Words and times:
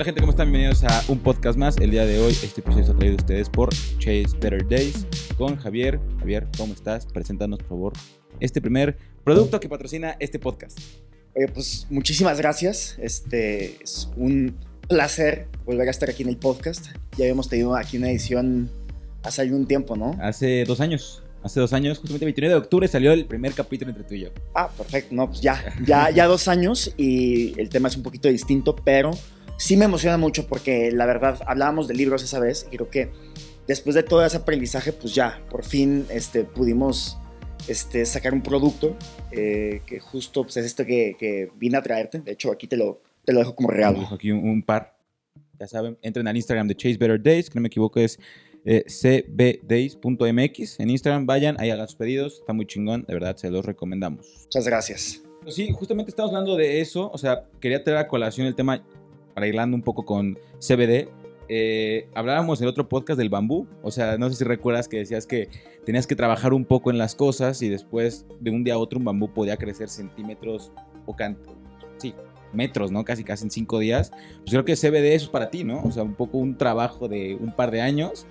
Hola 0.00 0.06
gente, 0.06 0.22
¿cómo 0.22 0.30
están? 0.30 0.50
Bienvenidos 0.50 0.82
a 0.84 1.04
un 1.08 1.18
podcast 1.18 1.58
más. 1.58 1.76
El 1.76 1.90
día 1.90 2.06
de 2.06 2.18
hoy 2.20 2.32
este 2.32 2.62
episodio 2.62 2.84
está 2.84 2.96
traído 2.96 3.16
a 3.16 3.20
ustedes 3.20 3.50
por 3.50 3.68
Chase 3.98 4.28
Better 4.40 4.66
Days 4.66 5.06
con 5.36 5.56
Javier. 5.56 6.00
Javier, 6.20 6.48
¿cómo 6.56 6.72
estás? 6.72 7.04
Preséntanos 7.04 7.58
por 7.58 7.68
favor 7.68 7.92
este 8.40 8.62
primer 8.62 8.96
producto 9.24 9.60
que 9.60 9.68
patrocina 9.68 10.16
este 10.18 10.38
podcast. 10.38 10.78
Oye, 11.36 11.48
pues 11.48 11.86
muchísimas 11.90 12.38
gracias. 12.38 12.96
Este 12.98 13.76
es 13.82 14.08
un 14.16 14.56
placer 14.88 15.48
volver 15.66 15.88
a 15.88 15.90
estar 15.90 16.08
aquí 16.08 16.22
en 16.22 16.30
el 16.30 16.38
podcast. 16.38 16.86
Ya 17.18 17.24
habíamos 17.26 17.50
tenido 17.50 17.76
aquí 17.76 17.98
una 17.98 18.08
edición 18.08 18.70
hace 19.22 19.42
algún 19.42 19.66
tiempo, 19.66 19.96
¿no? 19.96 20.16
Hace 20.22 20.64
dos 20.64 20.80
años. 20.80 21.22
Hace 21.42 21.60
dos 21.60 21.74
años, 21.74 21.98
justamente 21.98 22.24
el 22.24 22.28
29 22.28 22.54
de 22.54 22.58
octubre, 22.58 22.88
salió 22.88 23.12
el 23.12 23.26
primer 23.26 23.52
capítulo 23.52 23.90
entre 23.90 24.04
tú 24.04 24.14
y 24.14 24.20
yo. 24.20 24.28
Ah, 24.54 24.70
perfecto. 24.74 25.14
No, 25.14 25.26
pues 25.26 25.42
ya, 25.42 25.62
ya, 25.84 26.08
ya 26.08 26.26
dos 26.26 26.48
años 26.48 26.94
y 26.96 27.58
el 27.60 27.68
tema 27.68 27.88
es 27.88 27.96
un 27.98 28.02
poquito 28.02 28.28
distinto, 28.28 28.74
pero 28.76 29.10
sí 29.60 29.76
me 29.76 29.84
emociona 29.84 30.16
mucho 30.16 30.46
porque 30.46 30.90
la 30.90 31.04
verdad 31.04 31.38
hablábamos 31.46 31.86
de 31.86 31.94
libros 31.94 32.22
esa 32.22 32.40
vez 32.40 32.66
y 32.70 32.76
creo 32.76 32.88
que 32.88 33.10
después 33.68 33.94
de 33.94 34.02
todo 34.02 34.24
ese 34.24 34.38
aprendizaje, 34.38 34.92
pues 34.92 35.14
ya, 35.14 35.44
por 35.50 35.64
fin 35.64 36.06
este, 36.10 36.44
pudimos 36.44 37.18
este, 37.68 38.06
sacar 38.06 38.32
un 38.32 38.42
producto 38.42 38.96
eh, 39.30 39.82
que 39.86 40.00
justo 40.00 40.44
pues, 40.44 40.56
es 40.56 40.64
esto 40.64 40.86
que, 40.86 41.14
que, 41.18 41.50
vine 41.56 41.76
a 41.76 41.82
traerte. 41.82 42.20
De 42.20 42.32
hecho, 42.32 42.50
aquí 42.50 42.66
te 42.66 42.76
lo, 42.76 43.02
te 43.24 43.34
lo 43.34 43.40
dejo 43.40 43.54
como 43.54 43.68
regalo. 43.68 44.08
Aquí 44.10 44.30
un, 44.32 44.48
un 44.48 44.62
par. 44.62 44.96
Ya 45.58 45.66
saben, 45.66 45.98
entren 46.00 46.26
al 46.26 46.36
Instagram 46.36 46.66
de 46.66 46.74
Chase 46.74 46.96
Better 46.96 47.22
Days, 47.22 47.50
que 47.50 47.56
no 47.56 47.60
me 47.60 47.68
equivoco 47.68 48.00
es 48.00 48.18
eh, 48.64 48.82
cbdays.mx. 48.86 50.80
En 50.80 50.88
Instagram 50.88 51.26
vayan, 51.26 51.60
ahí 51.60 51.68
hagan 51.68 51.86
sus 51.86 51.96
pedidos. 51.96 52.38
Está 52.40 52.54
muy 52.54 52.64
chingón, 52.66 53.04
de 53.06 53.12
verdad, 53.12 53.36
se 53.36 53.50
los 53.50 53.66
recomendamos. 53.66 54.26
Muchas 54.44 54.66
gracias. 54.66 55.22
Pues 55.42 55.54
sí, 55.54 55.70
justamente 55.70 56.10
estamos 56.10 56.32
hablando 56.32 56.56
de 56.56 56.80
eso. 56.80 57.10
O 57.12 57.18
sea, 57.18 57.44
quería 57.60 57.84
traer 57.84 57.98
a 57.98 58.08
colación 58.08 58.46
el 58.46 58.54
tema, 58.54 58.82
arreglando 59.34 59.76
un 59.76 59.82
poco 59.82 60.04
con 60.04 60.38
CBD. 60.58 61.08
Eh, 61.48 62.08
hablábamos 62.14 62.60
en 62.60 62.64
el 62.64 62.70
otro 62.70 62.88
podcast 62.88 63.18
del 63.18 63.28
bambú. 63.28 63.66
O 63.82 63.90
sea, 63.90 64.16
no 64.18 64.28
sé 64.30 64.36
si 64.36 64.44
recuerdas 64.44 64.88
que 64.88 64.98
decías 64.98 65.26
que 65.26 65.48
tenías 65.84 66.06
que 66.06 66.16
trabajar 66.16 66.52
un 66.52 66.64
poco 66.64 66.90
en 66.90 66.98
las 66.98 67.14
cosas 67.14 67.60
y 67.62 67.68
después 67.68 68.26
de 68.40 68.50
un 68.50 68.64
día 68.64 68.74
a 68.74 68.78
otro 68.78 68.98
un 68.98 69.04
bambú 69.04 69.32
podía 69.32 69.56
crecer 69.56 69.88
centímetros 69.88 70.72
o 71.06 71.16
canto. 71.16 71.56
Sí, 71.98 72.14
metros, 72.52 72.90
¿no? 72.92 73.04
Casi, 73.04 73.24
casi 73.24 73.44
en 73.44 73.50
cinco 73.50 73.78
días. 73.78 74.10
Pues 74.10 74.50
creo 74.50 74.64
que 74.64 74.76
CBD 74.76 75.14
eso 75.14 75.26
es 75.26 75.30
para 75.30 75.50
ti, 75.50 75.64
¿no? 75.64 75.82
O 75.82 75.90
sea, 75.90 76.02
un 76.02 76.14
poco 76.14 76.38
un 76.38 76.56
trabajo 76.56 77.08
de 77.08 77.36
un 77.40 77.54
par 77.54 77.70
de 77.70 77.80
años 77.80 78.26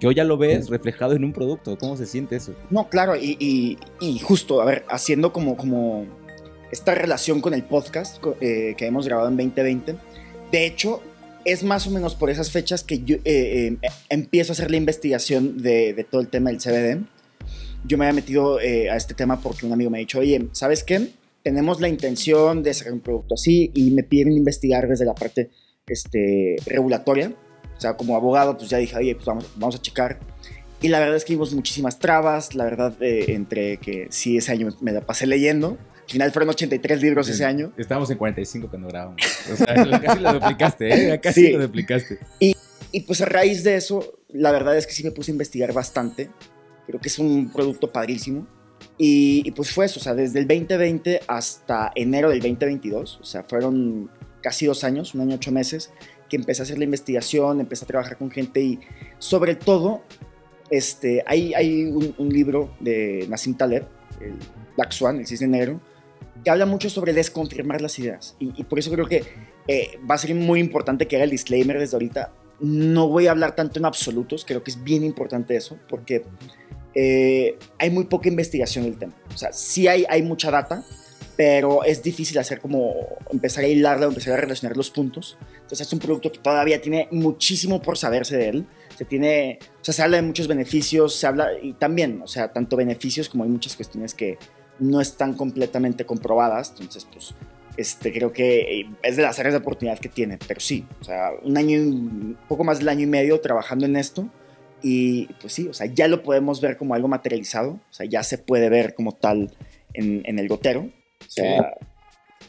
que 0.00 0.08
hoy 0.08 0.14
ya 0.16 0.24
lo 0.24 0.36
ves 0.36 0.68
reflejado 0.68 1.12
en 1.14 1.24
un 1.24 1.32
producto. 1.32 1.78
¿Cómo 1.78 1.96
se 1.96 2.06
siente 2.06 2.36
eso? 2.36 2.54
No, 2.70 2.88
claro, 2.88 3.14
y, 3.14 3.36
y, 3.38 3.78
y 4.00 4.18
justo, 4.18 4.60
a 4.60 4.64
ver, 4.64 4.84
haciendo 4.88 5.32
como, 5.32 5.56
como 5.56 6.06
esta 6.72 6.94
relación 6.94 7.40
con 7.40 7.54
el 7.54 7.62
podcast 7.62 8.20
eh, 8.40 8.74
que 8.76 8.86
hemos 8.86 9.06
grabado 9.06 9.28
en 9.28 9.36
2020, 9.36 9.94
de 10.52 10.66
hecho, 10.66 11.02
es 11.44 11.64
más 11.64 11.86
o 11.88 11.90
menos 11.90 12.14
por 12.14 12.30
esas 12.30 12.50
fechas 12.50 12.84
que 12.84 13.02
yo 13.02 13.16
eh, 13.16 13.76
eh, 13.82 13.88
empiezo 14.08 14.52
a 14.52 14.54
hacer 14.54 14.70
la 14.70 14.76
investigación 14.76 15.60
de, 15.60 16.06
todo 16.08 16.20
el 16.20 16.28
tema 16.28 16.50
del 16.50 16.60
CBD. 16.60 17.02
Yo 17.84 17.98
me 17.98 18.06
había 18.06 18.14
metido 18.14 18.60
eh, 18.60 18.88
a 18.90 18.96
este 18.96 19.14
tema 19.14 19.40
porque 19.40 19.66
un 19.66 19.72
amigo 19.72 19.90
me 19.90 19.98
ha 19.98 20.00
dicho, 20.00 20.20
oye, 20.20 20.46
¿sabes 20.52 20.84
qué? 20.84 21.08
Tenemos 21.42 21.80
la 21.80 21.88
intención 21.88 22.62
de 22.62 22.72
sacar 22.72 22.92
un 22.92 23.00
producto 23.00 23.34
así 23.34 23.72
y 23.74 23.90
me 23.90 24.04
piden 24.04 24.32
investigar 24.32 24.86
desde 24.86 25.04
la 25.04 25.14
parte 25.14 25.50
este, 25.88 26.54
regulatoria 26.66 27.34
o 27.76 27.80
sea, 27.82 27.96
como 27.96 28.14
abogado, 28.14 28.56
pues 28.56 28.70
ya 28.70 28.78
dije, 28.78 28.96
oye, 28.96 29.16
pues 29.16 29.26
vamos 29.56 29.74
a 29.74 29.82
checar. 29.82 30.20
Y 30.82 30.88
la 30.88 30.98
verdad 30.98 31.16
es 31.16 31.24
que 31.24 31.34
vimos 31.34 31.54
muchísimas 31.54 32.00
trabas, 32.00 32.56
la 32.56 32.64
verdad, 32.64 33.00
eh, 33.00 33.26
entre 33.28 33.76
que 33.76 34.08
sí, 34.10 34.36
ese 34.36 34.50
año 34.50 34.68
me 34.80 34.90
la 34.90 35.00
pasé 35.00 35.28
leyendo. 35.28 35.78
Al 36.02 36.10
final 36.10 36.32
fueron 36.32 36.50
83 36.50 37.00
libros 37.00 37.28
ese 37.28 37.44
año. 37.44 37.72
Estábamos 37.78 38.10
en 38.10 38.18
45 38.18 38.68
cuando 38.68 38.88
grabamos. 38.88 39.22
O 39.52 39.56
sea, 39.56 39.66
casi 40.02 40.20
lo 40.20 40.32
duplicaste, 40.34 41.14
¿eh? 41.14 41.20
Casi 41.20 41.46
sí. 41.46 41.52
lo 41.52 41.62
duplicaste. 41.62 42.18
Y, 42.40 42.56
y 42.90 43.00
pues 43.02 43.20
a 43.20 43.26
raíz 43.26 43.62
de 43.62 43.76
eso, 43.76 44.18
la 44.28 44.50
verdad 44.50 44.76
es 44.76 44.88
que 44.88 44.92
sí 44.92 45.04
me 45.04 45.12
puse 45.12 45.30
a 45.30 45.34
investigar 45.34 45.72
bastante. 45.72 46.30
Creo 46.88 47.00
que 47.00 47.08
es 47.08 47.18
un 47.20 47.52
producto 47.52 47.92
padrísimo. 47.92 48.48
Y, 48.98 49.42
y, 49.46 49.52
pues 49.52 49.70
fue 49.70 49.86
eso, 49.86 50.00
o 50.00 50.02
sea, 50.02 50.14
desde 50.14 50.40
el 50.40 50.48
2020 50.48 51.20
hasta 51.28 51.92
enero 51.94 52.30
del 52.30 52.40
2022, 52.40 53.20
o 53.22 53.24
sea, 53.24 53.44
fueron 53.44 54.10
casi 54.42 54.66
dos 54.66 54.82
años, 54.82 55.14
un 55.14 55.20
año 55.20 55.36
ocho 55.36 55.52
meses, 55.52 55.92
que 56.28 56.36
empecé 56.36 56.62
a 56.62 56.64
hacer 56.64 56.78
la 56.78 56.84
investigación, 56.84 57.60
empecé 57.60 57.84
a 57.84 57.88
trabajar 57.88 58.18
con 58.18 58.30
gente 58.30 58.60
y 58.60 58.80
sobre 59.18 59.54
todo, 59.54 60.02
este, 60.72 61.22
hay, 61.26 61.54
hay 61.54 61.84
un, 61.84 62.14
un 62.18 62.28
libro 62.30 62.74
de 62.80 63.26
Nassim 63.28 63.54
Taleb, 63.54 63.86
el 64.20 64.34
Black 64.76 64.90
Swan, 64.90 65.18
el 65.18 65.26
cisne 65.26 65.46
negro, 65.46 65.80
que 66.42 66.50
habla 66.50 66.66
mucho 66.66 66.90
sobre 66.90 67.12
desconfirmar 67.12 67.80
las 67.80 67.98
ideas. 67.98 68.34
Y, 68.40 68.52
y 68.58 68.64
por 68.64 68.78
eso 68.78 68.90
creo 68.90 69.06
que 69.06 69.22
eh, 69.68 69.98
va 70.10 70.16
a 70.16 70.18
ser 70.18 70.34
muy 70.34 70.60
importante 70.60 71.06
que 71.06 71.16
haga 71.16 71.24
el 71.24 71.30
disclaimer 71.30 71.78
desde 71.78 71.94
ahorita. 71.94 72.32
No 72.60 73.08
voy 73.08 73.26
a 73.26 73.32
hablar 73.32 73.54
tanto 73.54 73.78
en 73.78 73.84
absolutos, 73.84 74.44
creo 74.44 74.62
que 74.62 74.70
es 74.70 74.82
bien 74.82 75.04
importante 75.04 75.56
eso, 75.56 75.78
porque 75.88 76.24
eh, 76.94 77.58
hay 77.78 77.90
muy 77.90 78.04
poca 78.04 78.28
investigación 78.28 78.84
del 78.84 78.96
tema. 78.96 79.14
O 79.34 79.38
sea, 79.38 79.52
sí 79.52 79.88
hay, 79.88 80.04
hay 80.08 80.22
mucha 80.22 80.50
data, 80.50 80.84
pero 81.36 81.84
es 81.84 82.02
difícil 82.02 82.38
hacer 82.38 82.60
como 82.60 82.94
empezar 83.30 83.64
a 83.64 83.68
hilarla 83.68 84.06
empezar 84.06 84.34
a 84.34 84.36
relacionar 84.36 84.76
los 84.76 84.90
puntos. 84.90 85.38
Entonces 85.54 85.86
es 85.86 85.92
un 85.92 85.98
producto 85.98 86.30
que 86.30 86.38
todavía 86.38 86.80
tiene 86.80 87.08
muchísimo 87.10 87.80
por 87.80 87.96
saberse 87.96 88.36
de 88.36 88.48
él. 88.48 88.66
Se 89.02 89.06
tiene, 89.06 89.58
o 89.80 89.84
sea, 89.84 89.92
se 89.92 90.02
habla 90.02 90.18
de 90.18 90.22
muchos 90.22 90.46
beneficios, 90.46 91.16
se 91.16 91.26
habla 91.26 91.48
y 91.60 91.72
también, 91.72 92.22
o 92.22 92.28
sea, 92.28 92.52
tanto 92.52 92.76
beneficios 92.76 93.28
como 93.28 93.42
hay 93.42 93.50
muchas 93.50 93.74
cuestiones 93.74 94.14
que 94.14 94.38
no 94.78 95.00
están 95.00 95.34
completamente 95.34 96.06
comprobadas. 96.06 96.70
Entonces, 96.70 97.04
pues, 97.12 97.34
este, 97.76 98.12
creo 98.12 98.32
que 98.32 98.86
es 99.02 99.16
de 99.16 99.22
las 99.24 99.40
áreas 99.40 99.54
de 99.54 99.58
oportunidad 99.58 99.98
que 99.98 100.08
tiene. 100.08 100.38
Pero 100.46 100.60
sí, 100.60 100.86
o 101.00 101.04
sea, 101.04 101.30
un 101.42 101.56
año, 101.56 101.80
un 101.80 102.38
poco 102.48 102.62
más 102.62 102.78
del 102.78 102.90
año 102.90 103.02
y 103.02 103.06
medio 103.06 103.40
trabajando 103.40 103.86
en 103.86 103.96
esto. 103.96 104.28
Y 104.84 105.26
pues 105.40 105.52
sí, 105.52 105.66
o 105.66 105.74
sea, 105.74 105.86
ya 105.86 106.06
lo 106.06 106.22
podemos 106.22 106.60
ver 106.60 106.76
como 106.76 106.94
algo 106.94 107.08
materializado. 107.08 107.72
O 107.72 107.92
sea, 107.92 108.06
ya 108.06 108.22
se 108.22 108.38
puede 108.38 108.68
ver 108.68 108.94
como 108.94 109.12
tal 109.16 109.52
en, 109.94 110.22
en 110.26 110.38
el 110.38 110.46
gotero. 110.46 110.82
O 110.82 111.30
sea, 111.30 111.74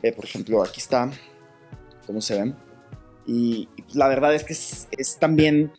eh, 0.04 0.12
por 0.12 0.26
ejemplo, 0.26 0.62
aquí 0.62 0.80
está, 0.80 1.10
cómo 2.06 2.22
se 2.22 2.40
ven. 2.40 2.56
Y, 3.26 3.70
y 3.78 3.98
la 3.98 4.08
verdad 4.08 4.36
es 4.36 4.44
que 4.44 4.54
es, 4.54 4.88
es 4.92 5.18
también 5.18 5.72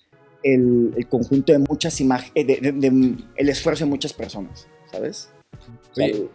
el, 0.45 0.93
el, 0.97 1.09
conjunto 1.09 1.53
de 1.53 1.59
muchas 1.59 2.01
imágenes, 2.01 2.33
eh, 2.35 2.45
de, 2.45 2.61
de, 2.61 2.73
de, 2.73 3.17
el 3.37 3.49
esfuerzo 3.49 3.85
de 3.85 3.91
muchas 3.91 4.13
personas, 4.13 4.69
¿sabes? 4.93 5.31
Oye, 5.97 6.29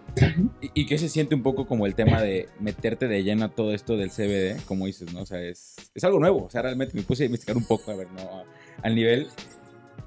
¿y, 0.61 0.81
¿Y 0.81 0.85
qué 0.85 0.97
se 0.97 1.09
siente 1.09 1.35
un 1.35 1.43
poco 1.43 1.67
como 1.67 1.85
el 1.85 1.95
tema 1.95 2.21
de 2.21 2.47
meterte 2.59 3.07
de 3.07 3.23
lleno 3.23 3.45
a 3.45 3.49
todo 3.49 3.73
esto 3.73 3.97
del 3.97 4.09
CBD? 4.09 4.63
Como 4.65 4.85
dices, 4.85 5.13
¿no? 5.13 5.21
O 5.21 5.25
sea, 5.25 5.41
es, 5.41 5.75
es 5.93 6.03
algo 6.03 6.19
nuevo. 6.19 6.45
O 6.45 6.49
sea, 6.49 6.61
realmente 6.61 6.95
me 6.95 7.03
puse 7.03 7.23
a 7.23 7.25
investigar 7.25 7.57
un 7.57 7.65
poco, 7.65 7.91
a 7.91 7.95
ver, 7.95 8.07
¿no? 8.11 8.43
Al 8.81 8.95
nivel. 8.95 9.27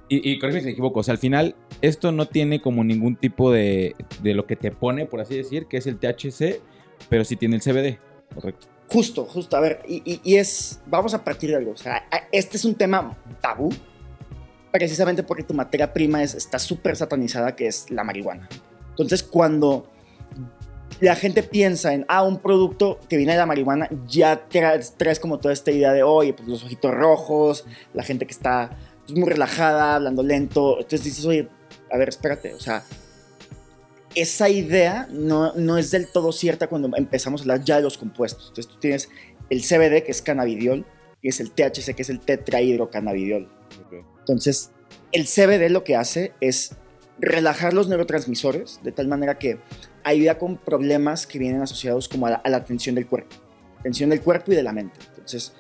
Y, 0.09 0.31
y 0.31 0.39
corrígeme 0.39 0.61
si 0.61 0.67
me 0.67 0.73
equivoco, 0.73 1.01
o 1.01 1.03
sea, 1.03 1.13
al 1.13 1.19
final 1.19 1.55
esto 1.81 2.13
no 2.13 2.27
tiene 2.27 2.61
como 2.61 2.85
ningún 2.85 3.17
tipo 3.17 3.51
de, 3.51 3.95
de, 4.23 4.35
lo 4.35 4.47
que 4.47 4.57
te 4.57 4.71
pone, 4.71 5.07
por 5.07 5.21
así 5.21 5.37
decir, 5.37 5.67
que 5.67 5.79
es 5.79 5.87
el 5.87 5.99
THC, 5.99 6.61
pero 7.09 7.25
sí 7.25 7.37
tiene 7.37 7.57
el 7.57 7.63
CBD, 7.63 7.99
correcto. 8.35 8.67
Justo, 8.89 9.25
justo, 9.25 9.57
a 9.57 9.61
ver, 9.61 9.81
y, 9.89 10.03
y, 10.05 10.21
y 10.23 10.37
es, 10.37 10.81
vamos 10.87 11.15
a 11.15 11.25
partir 11.25 11.51
de 11.51 11.57
algo, 11.57 11.71
o 11.71 11.77
sea, 11.77 12.07
este 12.31 12.59
es 12.59 12.67
un 12.67 12.75
tema 12.75 13.17
tabú, 13.41 13.71
precisamente 14.73 15.23
porque 15.23 15.45
tu 15.45 15.55
materia 15.55 15.93
prima 15.93 16.23
es, 16.23 16.35
está 16.35 16.59
súper 16.59 16.97
satanizada, 16.97 17.55
que 17.55 17.67
es 17.67 17.91
la 17.91 18.03
marihuana. 18.03 18.49
Entonces, 18.91 19.23
cuando 19.23 19.87
la 21.01 21.15
gente 21.15 21.43
piensa 21.43 21.95
en, 21.95 22.05
ah, 22.09 22.23
un 22.23 22.39
producto 22.39 22.99
que 23.09 23.17
viene 23.17 23.33
de 23.33 23.39
la 23.39 23.47
marihuana, 23.47 23.89
ya 24.07 24.49
traes, 24.49 24.95
traes 24.97 25.21
como 25.21 25.39
toda 25.39 25.53
esta 25.53 25.71
idea 25.71 25.93
de, 25.93 26.03
oye, 26.03 26.33
pues 26.33 26.49
los 26.49 26.65
ojitos 26.65 26.93
rojos, 26.93 27.65
la 27.93 28.03
gente 28.03 28.27
que 28.27 28.33
está 28.33 28.77
pues, 29.07 29.19
muy 29.19 29.29
relajada, 29.29 29.97
hablando 29.97 30.23
lento. 30.23 30.77
Entonces 30.77 31.05
dices, 31.05 31.25
oye, 31.27 31.49
a 31.91 31.99
ver, 31.99 32.09
espérate, 32.09 32.55
o 32.55 32.61
sea, 32.61 32.85
esa 34.15 34.49
idea 34.49 35.09
no, 35.11 35.55
no, 35.55 35.79
es 35.79 35.91
del 35.91 36.07
todo 36.07 36.33
cierta 36.33 36.67
cuando 36.67 36.91
empezamos 36.97 37.41
a 37.41 37.45
hablar 37.45 37.65
ya 37.65 37.77
de 37.77 37.83
los 37.83 37.99
compuestos. 37.99 38.49
Entonces 38.49 38.73
tú 38.73 38.79
tienes 38.79 39.09
el 39.51 39.63
CBD, 39.63 40.05
que 40.05 40.13
es 40.13 40.23
cannabidiol, 40.23 40.87
y 41.23 41.29
es 41.29 41.41
el 41.41 41.53
THC, 41.53 41.95
que 41.95 42.03
es 42.03 42.11
el 42.11 42.21
tetrahidrocannabidiol. 42.21 43.49
Okay. 43.87 44.01
Entonces, 44.19 44.73
el 45.13 45.25
CBD 45.25 45.71
lo 45.71 45.85
que 45.85 45.97
hace 45.97 46.33
es 46.41 46.77
relajar 47.19 47.73
los 47.73 47.89
neurotransmisores 47.89 48.81
de 48.83 48.93
tal 48.93 49.09
manera 49.09 49.39
que 49.39 49.59
ayuda 50.05 50.39
con 50.39 50.57
problemas 50.57 51.27
que 51.27 51.39
vienen 51.39 51.63
asociados 51.63 52.09
como 52.09 52.27
a 52.27 52.31
la, 52.31 52.37
a 52.37 52.49
la 52.51 52.65
tensión 52.65 52.97
del 52.97 53.07
cuerpo. 53.07 53.37
Tensión 53.83 54.11
del 54.11 54.21
cuerpo 54.21 54.53
y 54.53 54.57
de 54.57 54.63
la 54.63 54.73
mente. 54.73 54.99
Entonces, 55.11 55.55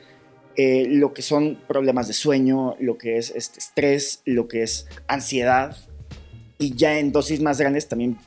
eh, 0.57 0.87
lo 0.87 1.15
que 1.15 1.23
son 1.23 1.59
problemas 1.67 2.09
de 2.09 2.15
sueño, 2.15 2.77
lo 2.79 2.99
que 2.99 3.17
es 3.17 3.31
este, 3.31 3.59
estrés, 3.59 4.21
lo 4.27 4.49
que 4.49 4.63
es 4.63 4.87
ansiedad 5.07 5.77
y 6.59 6.75
ya 6.75 6.99
en 6.99 7.11
dosis 7.11 7.41
más 7.41 7.59
grandes 7.59 7.89
también 7.89 8.19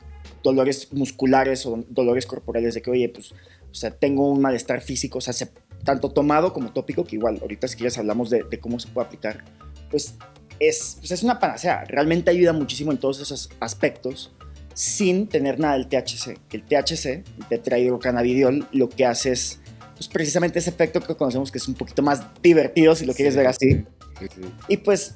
dolores 0.42 0.92
musculares 0.92 1.66
o 1.66 1.84
dolores 1.88 2.26
corporales 2.26 2.74
de 2.74 2.82
que, 2.82 2.90
oye, 2.90 3.08
pues, 3.08 3.32
o 3.32 3.74
sea, 3.74 3.90
tengo 3.90 4.28
un 4.28 4.40
malestar 4.40 4.80
físico, 4.80 5.18
o 5.18 5.20
sea, 5.20 5.32
se, 5.32 5.48
tanto 5.86 6.10
tomado 6.10 6.52
como 6.52 6.70
tópico, 6.72 7.04
que 7.04 7.16
igual 7.16 7.38
ahorita 7.40 7.66
si 7.68 7.76
quieres 7.76 7.96
hablamos 7.96 8.28
de, 8.28 8.42
de 8.42 8.58
cómo 8.60 8.78
se 8.78 8.88
puede 8.88 9.06
aplicar, 9.06 9.42
pues 9.90 10.14
es, 10.60 10.96
pues 10.98 11.10
es 11.12 11.22
una 11.22 11.38
panacea, 11.38 11.84
realmente 11.84 12.30
ayuda 12.30 12.52
muchísimo 12.52 12.92
en 12.92 12.98
todos 12.98 13.20
esos 13.20 13.48
aspectos 13.60 14.32
sin 14.74 15.26
tener 15.26 15.58
nada 15.58 15.78
del 15.78 15.86
THC. 15.86 16.38
El 16.52 16.62
THC, 16.64 17.06
el 17.06 17.46
tetrahidrocannabidiol, 17.48 18.66
lo 18.72 18.90
que 18.90 19.06
hace 19.06 19.32
es 19.32 19.60
pues 19.94 20.08
precisamente 20.08 20.58
ese 20.58 20.68
efecto 20.68 21.00
que 21.00 21.14
conocemos 21.14 21.50
que 21.50 21.56
es 21.56 21.66
un 21.68 21.74
poquito 21.74 22.02
más 22.02 22.22
divertido, 22.42 22.94
si 22.94 23.06
lo 23.06 23.14
quieres 23.14 23.32
Sí. 23.32 23.38
ver 23.38 23.46
así. 23.46 23.70
Sí, 24.18 24.26
sí. 24.34 24.40
Y 24.68 24.76
pues 24.78 25.14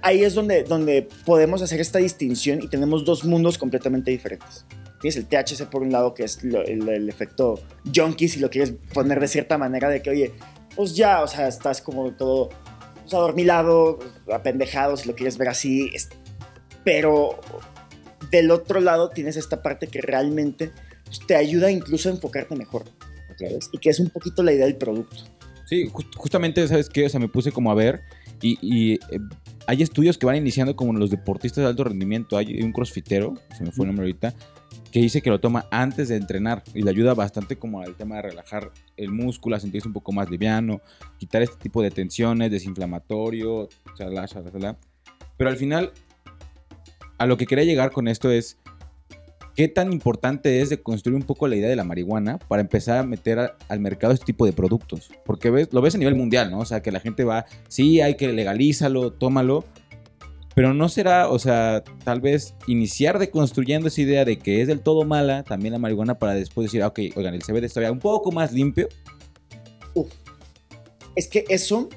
ahí 0.00 0.22
es 0.24 0.32
donde, 0.34 0.62
donde 0.62 1.06
podemos 1.26 1.60
hacer 1.60 1.80
esta 1.80 1.98
distinción 1.98 2.62
y 2.62 2.68
tenemos 2.68 3.04
dos 3.04 3.24
mundos 3.24 3.58
completamente 3.58 4.10
diferentes. 4.10 4.64
Tienes 5.06 5.16
el 5.18 5.26
THC 5.26 5.70
por 5.70 5.82
un 5.82 5.92
lado, 5.92 6.14
que 6.14 6.24
es 6.24 6.42
lo- 6.42 6.64
el, 6.64 6.88
el 6.88 7.08
efecto 7.08 7.60
junkie, 7.94 8.26
si 8.26 8.40
lo 8.40 8.50
quieres 8.50 8.72
poner 8.92 9.20
de 9.20 9.28
cierta 9.28 9.56
manera, 9.56 9.88
de 9.88 10.02
que, 10.02 10.10
oye, 10.10 10.32
pues 10.74 10.96
ya, 10.96 11.22
o 11.22 11.28
sea, 11.28 11.46
estás 11.46 11.80
como 11.80 12.10
todo 12.14 12.48
pues, 13.02 13.14
adormilado, 13.14 14.00
apendejado, 14.32 14.96
si 14.96 15.06
lo 15.06 15.14
quieres 15.14 15.38
ver 15.38 15.48
así. 15.48 15.90
es- 15.94 16.08
pero 16.82 17.38
del 18.32 18.50
otro 18.50 18.80
lado 18.80 19.10
tienes 19.10 19.36
esta 19.36 19.62
parte 19.62 19.86
que 19.86 20.00
realmente 20.00 20.72
pues, 21.04 21.20
te 21.24 21.36
ayuda 21.36 21.70
incluso 21.70 22.08
a 22.08 22.12
enfocarte 22.12 22.56
mejor, 22.56 22.82
¿sabes? 23.38 23.68
Y 23.72 23.78
que 23.78 23.90
es 23.90 24.00
un 24.00 24.10
poquito 24.10 24.42
la 24.42 24.52
idea 24.52 24.66
del 24.66 24.74
producto. 24.76 25.18
Sí, 25.66 25.86
jus- 25.88 26.06
justamente, 26.16 26.66
¿sabes 26.66 26.88
qué? 26.88 27.06
O 27.06 27.08
sea, 27.08 27.20
me 27.20 27.28
puse 27.28 27.52
como 27.52 27.70
a 27.70 27.74
ver 27.74 28.00
y, 28.42 28.58
y, 28.60 28.94
eh, 28.94 29.20
hay 29.68 29.82
estudios 29.82 30.18
que 30.18 30.26
van 30.26 30.34
iniciando 30.36 30.74
como 30.76 30.92
los 30.94 31.10
deportistas 31.10 31.62
de 31.62 31.68
alto 31.70 31.84
rendimiento. 31.84 32.36
Hay 32.36 32.60
un 32.62 32.72
crossfitero, 32.72 33.34
se 33.56 33.62
me 33.64 33.70
fue 33.72 33.84
el 33.84 33.88
nombre 33.88 34.04
ahorita, 34.06 34.34
que 34.96 35.02
dice 35.02 35.20
que 35.20 35.28
lo 35.28 35.38
toma 35.40 35.66
antes 35.70 36.08
de 36.08 36.16
entrenar 36.16 36.62
y 36.72 36.80
le 36.80 36.88
ayuda 36.88 37.12
bastante 37.12 37.56
como 37.56 37.82
al 37.82 37.96
tema 37.96 38.16
de 38.16 38.22
relajar 38.22 38.72
el 38.96 39.10
músculo, 39.10 39.54
a 39.54 39.60
sentirse 39.60 39.86
un 39.86 39.92
poco 39.92 40.10
más 40.10 40.30
liviano, 40.30 40.80
quitar 41.18 41.42
este 41.42 41.58
tipo 41.58 41.82
de 41.82 41.90
tensiones, 41.90 42.50
desinflamatorio, 42.50 43.68
chalá, 43.94 44.26
chalá, 44.26 44.50
chalá. 44.50 44.78
Pero 45.36 45.50
al 45.50 45.58
final, 45.58 45.92
a 47.18 47.26
lo 47.26 47.36
que 47.36 47.44
quería 47.44 47.64
llegar 47.64 47.90
con 47.90 48.08
esto 48.08 48.30
es 48.30 48.56
qué 49.54 49.68
tan 49.68 49.92
importante 49.92 50.62
es 50.62 50.70
de 50.70 50.82
construir 50.82 51.16
un 51.16 51.24
poco 51.24 51.46
la 51.46 51.56
idea 51.56 51.68
de 51.68 51.76
la 51.76 51.84
marihuana 51.84 52.38
para 52.38 52.62
empezar 52.62 52.96
a 52.96 53.02
meter 53.02 53.52
al 53.68 53.80
mercado 53.80 54.14
este 54.14 54.24
tipo 54.24 54.46
de 54.46 54.54
productos. 54.54 55.10
Porque 55.26 55.68
lo 55.72 55.82
ves 55.82 55.94
a 55.94 55.98
nivel 55.98 56.14
mundial, 56.14 56.50
¿no? 56.50 56.60
O 56.60 56.64
sea, 56.64 56.80
que 56.80 56.90
la 56.90 57.00
gente 57.00 57.22
va, 57.24 57.44
sí, 57.68 58.00
hay 58.00 58.14
que 58.14 58.32
legalízalo, 58.32 59.12
tómalo. 59.12 59.66
Pero 60.56 60.72
no 60.72 60.88
será, 60.88 61.28
o 61.28 61.38
sea, 61.38 61.84
tal 62.02 62.22
vez 62.22 62.54
iniciar 62.66 63.18
de 63.18 63.28
construyendo 63.30 63.88
esa 63.88 64.00
idea 64.00 64.24
de 64.24 64.38
que 64.38 64.62
es 64.62 64.68
del 64.68 64.80
todo 64.80 65.04
mala 65.04 65.42
también 65.42 65.72
la 65.72 65.78
marihuana 65.78 66.18
para 66.18 66.32
después 66.32 66.64
decir, 66.64 66.82
ah, 66.82 66.86
ok, 66.86 66.98
oigan, 67.14 67.34
el 67.34 67.42
CBD 67.42 67.64
está 67.64 67.92
un 67.92 67.98
poco 67.98 68.32
más 68.32 68.52
limpio. 68.52 68.88
Uf. 69.92 70.10
Es 71.14 71.28
que 71.28 71.44
eso, 71.50 71.90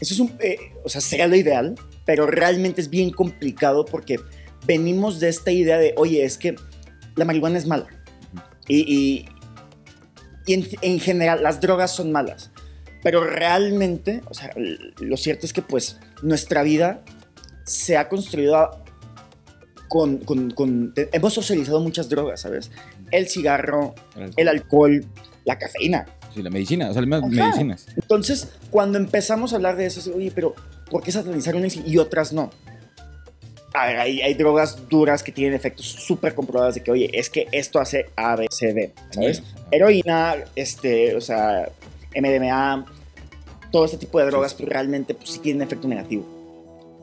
eso 0.00 0.12
es 0.14 0.20
un, 0.20 0.32
eh, 0.40 0.58
o 0.84 0.90
sea, 0.90 1.00
sería 1.00 1.26
lo 1.26 1.34
ideal, 1.34 1.74
pero 2.04 2.26
realmente 2.26 2.82
es 2.82 2.90
bien 2.90 3.10
complicado 3.10 3.86
porque 3.86 4.20
venimos 4.66 5.18
de 5.18 5.30
esta 5.30 5.50
idea 5.50 5.78
de, 5.78 5.94
oye, 5.96 6.24
es 6.24 6.36
que 6.36 6.54
la 7.16 7.24
marihuana 7.24 7.56
es 7.56 7.66
mala. 7.66 7.86
Y, 8.68 8.80
y- 8.80 9.24
y 10.44 10.54
en, 10.54 10.66
en 10.82 11.00
general 11.00 11.42
las 11.42 11.60
drogas 11.62 11.90
son 11.90 12.12
malas. 12.12 12.50
Pero 13.02 13.24
realmente, 13.24 14.20
o 14.28 14.34
sea, 14.34 14.50
lo 15.00 15.16
cierto 15.16 15.46
es 15.46 15.52
que 15.54 15.62
pues 15.62 15.98
nuestra 16.22 16.62
vida 16.62 17.02
se 17.64 17.96
ha 17.96 18.08
construido 18.08 18.82
con, 19.88 20.18
con- 20.18 20.50
con- 20.50 20.94
te- 20.94 21.08
hemos 21.12 21.34
socializado 21.34 21.80
muchas 21.80 22.08
drogas, 22.08 22.40
¿sabes? 22.40 22.70
El 23.10 23.28
cigarro, 23.28 23.94
el 24.36 24.48
alcohol, 24.48 25.04
la 25.44 25.58
cafeína. 25.58 26.06
Sí, 26.34 26.42
la 26.42 26.48
medicina, 26.50 26.88
o 26.88 26.92
sea, 26.94 27.02
las 27.02 27.22
medicinas. 27.22 27.86
Entonces, 27.94 28.48
cuando 28.70 28.96
empezamos 28.98 29.52
a 29.52 29.56
hablar 29.56 29.76
de 29.76 29.84
eso, 29.86 30.00
es, 30.00 30.06
oye, 30.08 30.32
pero 30.34 30.54
¿por 30.90 31.02
qué 31.02 31.12
satanizar 31.12 31.54
unas 31.56 31.76
y 31.76 31.98
otras 31.98 32.32
no? 32.32 32.50
A 33.74 33.86
ver, 33.86 33.98
hay, 34.00 34.20
hay 34.22 34.34
drogas 34.34 34.88
duras 34.88 35.22
que 35.22 35.32
tienen 35.32 35.54
efectos 35.54 35.86
súper 35.86 36.34
comprobados 36.34 36.74
de 36.74 36.82
que, 36.82 36.90
oye, 36.90 37.10
es 37.12 37.28
que 37.30 37.48
esto 37.52 37.78
hace 37.80 38.06
A, 38.16 38.36
B, 38.36 38.46
C, 38.50 38.72
D, 38.72 38.94
¿sabes? 39.10 39.42
Heroína, 39.70 40.36
este, 40.56 41.14
o 41.16 41.20
sea, 41.20 41.68
MDMA, 42.14 42.86
todo 43.70 43.84
este 43.86 43.96
tipo 43.98 44.18
de 44.18 44.26
drogas, 44.26 44.52
pues 44.54 44.68
realmente 44.68 45.14
pues, 45.14 45.30
sí 45.30 45.38
tienen 45.38 45.62
efecto 45.62 45.86
negativo. 45.88 46.26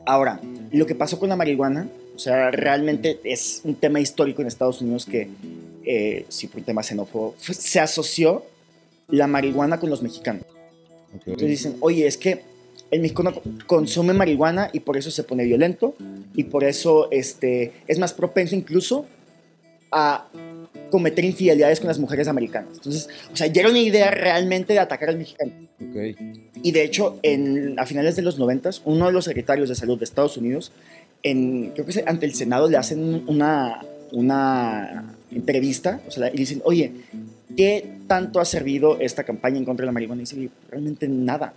Ahora, 0.06 0.40
lo 0.72 0.86
que 0.86 0.94
pasó 0.94 1.18
con 1.18 1.28
la 1.28 1.36
marihuana, 1.36 1.88
o 2.14 2.18
sea, 2.18 2.50
realmente 2.50 3.20
es 3.24 3.62
un 3.64 3.74
tema 3.74 4.00
histórico 4.00 4.42
en 4.42 4.48
Estados 4.48 4.80
Unidos 4.80 5.06
que, 5.06 5.28
eh, 5.84 6.24
sí, 6.28 6.46
por 6.46 6.58
un 6.58 6.64
tema 6.64 6.82
xenófobo, 6.82 7.34
se 7.38 7.80
asoció 7.80 8.44
la 9.08 9.26
marihuana 9.26 9.78
con 9.80 9.90
los 9.90 10.02
mexicanos. 10.02 10.44
Entonces 11.12 11.48
dicen, 11.48 11.76
oye, 11.80 12.06
es 12.06 12.16
que 12.16 12.42
el 12.90 13.00
mexicano 13.00 13.40
consume 13.66 14.12
marihuana 14.12 14.70
y 14.72 14.80
por 14.80 14.96
eso 14.96 15.10
se 15.10 15.22
pone 15.22 15.44
violento 15.44 15.94
y 16.34 16.44
por 16.44 16.64
eso 16.64 17.08
este, 17.10 17.72
es 17.86 17.98
más 17.98 18.12
propenso 18.12 18.56
incluso 18.56 19.06
a 19.92 20.28
cometer 20.90 21.24
infidelidades 21.24 21.80
con 21.80 21.88
las 21.88 21.98
mujeres 21.98 22.28
americanas. 22.28 22.70
Entonces, 22.76 23.08
o 23.32 23.36
sea, 23.36 23.46
ya 23.46 23.60
era 23.62 23.70
una 23.70 23.78
idea 23.80 24.10
realmente 24.10 24.72
de 24.72 24.78
atacar 24.78 25.08
al 25.08 25.18
mexicano. 25.18 25.52
Ok. 25.80 26.16
Y 26.62 26.72
de 26.72 26.84
hecho, 26.84 27.18
en, 27.22 27.78
a 27.78 27.86
finales 27.86 28.16
de 28.16 28.22
los 28.22 28.38
90, 28.38 28.70
uno 28.84 29.06
de 29.06 29.12
los 29.12 29.24
secretarios 29.24 29.68
de 29.68 29.74
salud 29.74 29.98
de 29.98 30.04
Estados 30.04 30.36
Unidos, 30.36 30.72
en, 31.22 31.70
creo 31.70 31.86
que 31.86 32.04
ante 32.06 32.26
el 32.26 32.34
Senado, 32.34 32.68
le 32.68 32.76
hacen 32.76 33.24
una, 33.26 33.84
una 34.12 35.14
entrevista 35.30 36.00
o 36.06 36.10
sea, 36.10 36.28
y 36.32 36.36
dicen, 36.36 36.60
oye, 36.64 36.92
¿qué 37.56 37.84
tanto 38.06 38.40
ha 38.40 38.44
servido 38.44 38.98
esta 39.00 39.24
campaña 39.24 39.58
en 39.58 39.64
contra 39.64 39.84
de 39.84 39.86
la 39.86 39.92
marihuana? 39.92 40.22
Y 40.22 40.24
dice, 40.24 40.36
"Oye, 40.36 40.50
realmente 40.70 41.08
nada. 41.08 41.54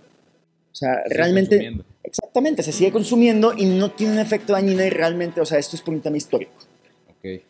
O 0.72 0.74
sea, 0.76 1.02
Sigue 1.04 1.14
realmente, 1.16 1.56
consumiendo. 1.56 1.84
exactamente, 2.02 2.62
se 2.62 2.72
sigue 2.72 2.90
consumiendo 2.90 3.54
y 3.56 3.64
no 3.64 3.92
tiene 3.92 4.14
un 4.14 4.18
efecto 4.18 4.52
dañino 4.54 4.84
y 4.84 4.90
realmente, 4.90 5.40
o 5.40 5.44
sea, 5.46 5.58
esto 5.58 5.76
es 5.76 5.82
por 5.82 5.94
un 5.94 6.00
tema 6.00 6.16
histórico. 6.16 6.52
Ok. 7.10 7.42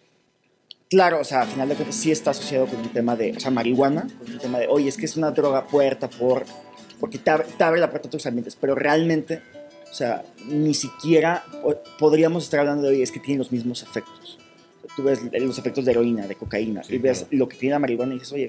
Claro, 0.95 1.19
o 1.19 1.25
sea, 1.25 1.43
al 1.43 1.49
final 1.49 1.69
de 1.69 1.75
cuentas 1.75 1.97
sí 1.97 2.13
está 2.13 2.31
asociado 2.31 2.67
con 2.67 2.79
un 2.79 2.89
tema 2.91 3.17
de, 3.17 3.33
o 3.37 3.41
sea, 3.41 3.51
marihuana, 3.51 4.07
con 4.17 4.33
un 4.33 4.39
tema 4.39 4.61
de, 4.61 4.69
oye, 4.69 4.89
es 4.89 4.97
que 4.97 5.07
es 5.07 5.17
una 5.17 5.33
droga 5.33 5.67
puerta 5.67 6.09
por, 6.09 6.45
porque 7.01 7.19
te 7.19 7.31
abre, 7.31 7.47
te 7.59 7.65
abre 7.65 7.81
la 7.81 7.91
puerta 7.91 8.07
a 8.07 8.11
otros 8.11 8.25
ambientes, 8.27 8.57
pero 8.61 8.77
realmente, 8.77 9.43
o 9.91 9.93
sea, 9.93 10.23
ni 10.47 10.73
siquiera 10.73 11.45
podríamos 11.99 12.45
estar 12.45 12.61
hablando 12.61 12.85
de, 12.85 12.91
oye, 12.91 13.03
es 13.03 13.11
que 13.11 13.19
tienen 13.19 13.41
los 13.41 13.51
mismos 13.51 13.83
efectos. 13.83 14.39
Tú 14.95 15.03
ves 15.03 15.19
los 15.33 15.59
efectos 15.59 15.85
de 15.85 15.91
heroína, 15.91 16.29
de 16.29 16.37
cocaína, 16.37 16.85
Sí, 16.85 16.95
y 16.95 16.99
ves 16.99 17.23
claro. 17.23 17.39
lo 17.39 17.49
que 17.49 17.57
tiene 17.57 17.73
la 17.73 17.81
marihuana 17.81 18.15
y 18.15 18.19
dices, 18.21 18.33
oye, 18.33 18.49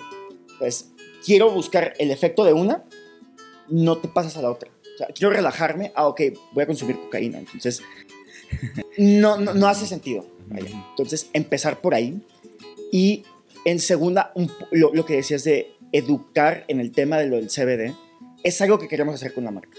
pues 0.60 0.92
quiero 1.26 1.50
buscar 1.50 1.96
el 1.98 2.12
efecto 2.12 2.44
de 2.44 2.54
una, 2.54 2.84
no 3.70 3.98
te 3.98 4.08
pasas 4.08 4.38
a 4.38 4.44
la 4.44 4.52
otra. 4.52 4.70
O 4.94 4.98
sea, 5.00 5.08
quiero 5.08 5.32
relajarme, 5.32 5.92
ah, 5.96 6.08
ok, 6.08 6.22
voy 6.54 6.64
a 6.64 6.68
consumir 6.68 6.96
cocaína. 6.98 7.40
Entonces, 7.40 7.82
no, 9.00 9.40
no, 9.40 9.56
no 9.56 9.68
hace 9.68 9.88
sentido. 9.88 10.28
Vaya. 10.48 10.70
Entonces, 10.92 11.32
empezar 11.34 11.82
por 11.82 11.96
ahí. 11.96 12.22
Y 12.96 13.24
en 13.66 13.82
segunda, 13.82 14.32
un 14.36 14.50
lo, 14.72 14.94
lo 14.94 15.06
que 15.06 15.18
decías 15.18 15.44
de 15.44 15.74
educar 15.92 16.64
en 16.70 16.80
el 16.80 16.94
tema 16.94 17.18
de 17.18 17.28
lo 17.28 17.36
del 17.36 17.50
CBD, 17.50 17.94
es 18.42 18.62
algo 18.62 18.80
que 18.80 18.88
queremos 18.88 19.16
hacer 19.16 19.34
con 19.34 19.44
la 19.44 19.52
marca. 19.52 19.78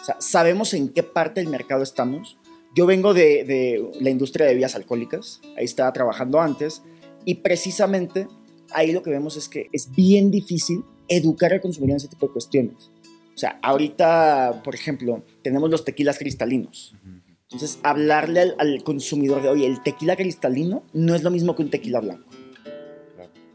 O 0.00 0.04
sea, 0.04 0.16
sabemos 0.18 0.74
en 0.74 0.88
qué 0.88 1.04
parte 1.04 1.40
del 1.40 1.48
mercado 1.48 1.84
estamos. 1.84 2.38
Yo 2.74 2.84
vengo 2.84 3.14
de, 3.14 3.44
de 3.44 3.88
la 4.00 4.10
industria 4.10 4.46
de 4.46 4.54
bebidas 4.54 4.74
alcohólicas, 4.74 5.40
ahí 5.56 5.64
estaba 5.64 5.92
trabajando 5.92 6.40
antes, 6.40 6.82
y 7.24 7.36
precisamente 7.36 8.26
ahí 8.72 8.90
lo 8.90 9.04
que 9.04 9.10
vemos 9.10 9.36
es 9.36 9.48
que 9.48 9.68
es 9.72 9.92
bien 9.92 10.32
difícil 10.32 10.82
educar 11.06 11.52
al 11.52 11.60
consumidor 11.60 11.92
en 11.92 11.96
ese 11.98 12.08
tipo 12.08 12.26
de 12.26 12.32
cuestiones. 12.32 12.90
O 13.32 13.38
sea, 13.38 13.60
ahorita, 13.62 14.62
por 14.64 14.74
ejemplo, 14.74 15.22
tenemos 15.44 15.70
los 15.70 15.84
tequilas 15.84 16.18
cristalinos. 16.18 16.96
Entonces, 17.44 17.78
hablarle 17.84 18.40
al, 18.40 18.56
al 18.58 18.82
consumidor 18.82 19.40
de, 19.40 19.50
oye, 19.50 19.66
el 19.66 19.84
tequila 19.84 20.16
cristalino 20.16 20.82
no 20.92 21.14
es 21.14 21.22
lo 21.22 21.30
mismo 21.30 21.54
que 21.54 21.62
un 21.62 21.70
tequila 21.70 22.00
blanco. 22.00 22.28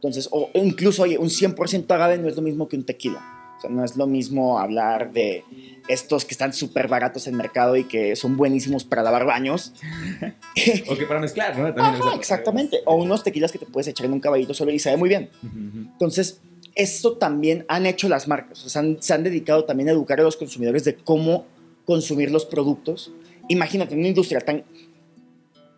Entonces, 0.02 0.28
o 0.32 0.50
incluso, 0.56 1.04
oye, 1.04 1.18
un 1.20 1.30
100% 1.30 1.92
agave 1.94 2.18
no 2.18 2.28
es 2.28 2.36
lo 2.36 2.42
mismo 2.42 2.68
que 2.68 2.76
un 2.76 2.84
tequila. 2.84 3.54
O 3.58 3.62
sea, 3.62 3.70
no 3.70 3.86
es 3.86 3.96
lo 3.96 4.08
mismo 4.08 4.58
hablar 4.58 5.14
de 5.14 5.44
estos 5.88 6.26
que 6.26 6.34
están 6.34 6.52
súper 6.54 6.88
baratos 6.88 7.28
en 7.28 7.36
el 7.36 7.38
mercado 7.38 7.76
y 7.76 7.84
que 7.84 8.16
son 8.16 8.36
buenísimos 8.36 8.84
para 8.84 9.04
lavar 9.04 9.26
baños. 9.26 9.74
O 10.90 10.96
que 10.98 11.06
para 11.06 11.20
mezclar, 11.20 11.56
¿no? 11.58 11.72
También, 11.74 12.02
Ajá, 12.02 12.16
exactamente. 12.16 12.80
O 12.86 12.96
unos 12.96 13.24
tequilas 13.24 13.52
que 13.52 13.60
te 13.60 13.68
puedes 13.68 13.88
echar 13.88 14.08
en 14.08 14.14
un 14.14 14.20
caballito 14.20 14.54
solo 14.56 14.72
y 14.72 14.80
sabe 14.80 14.98
muy 14.98 15.10
bien. 15.10 15.30
Entonces, 15.44 16.42
esto 16.74 17.18
también 17.18 17.66
han 17.68 17.86
hecho 17.86 18.10
las 18.10 18.28
marcas. 18.28 18.66
O 18.66 18.70
sea, 18.70 18.82
han- 18.82 18.98
se 19.02 19.14
han 19.14 19.24
dedicado 19.24 19.66
también 19.66 19.90
a 19.90 19.92
educar 19.92 20.20
a 20.20 20.24
los 20.24 20.36
consumidores 20.38 20.84
de 20.84 20.96
cómo 20.96 21.46
consumir 21.86 22.32
los 22.32 22.46
productos. 22.46 23.12
Imagínate, 23.50 23.94
en 23.94 24.00
una 24.00 24.08
industria 24.10 24.40
tan, 24.42 24.64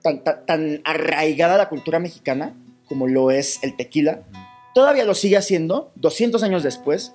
tan, 0.02 0.24
tan, 0.24 0.46
tan 0.46 0.82
arraigada 0.86 1.56
a 1.56 1.58
la 1.58 1.70
cultura 1.70 2.00
mexicana 2.00 2.54
como 2.88 3.08
lo 3.08 3.32
es 3.32 3.60
el 3.64 3.76
tequila, 3.76 4.24
todavía 4.76 5.06
lo 5.06 5.14
sigue 5.16 5.38
haciendo 5.38 5.92
200 5.96 6.44
años 6.44 6.64
después. 6.64 7.14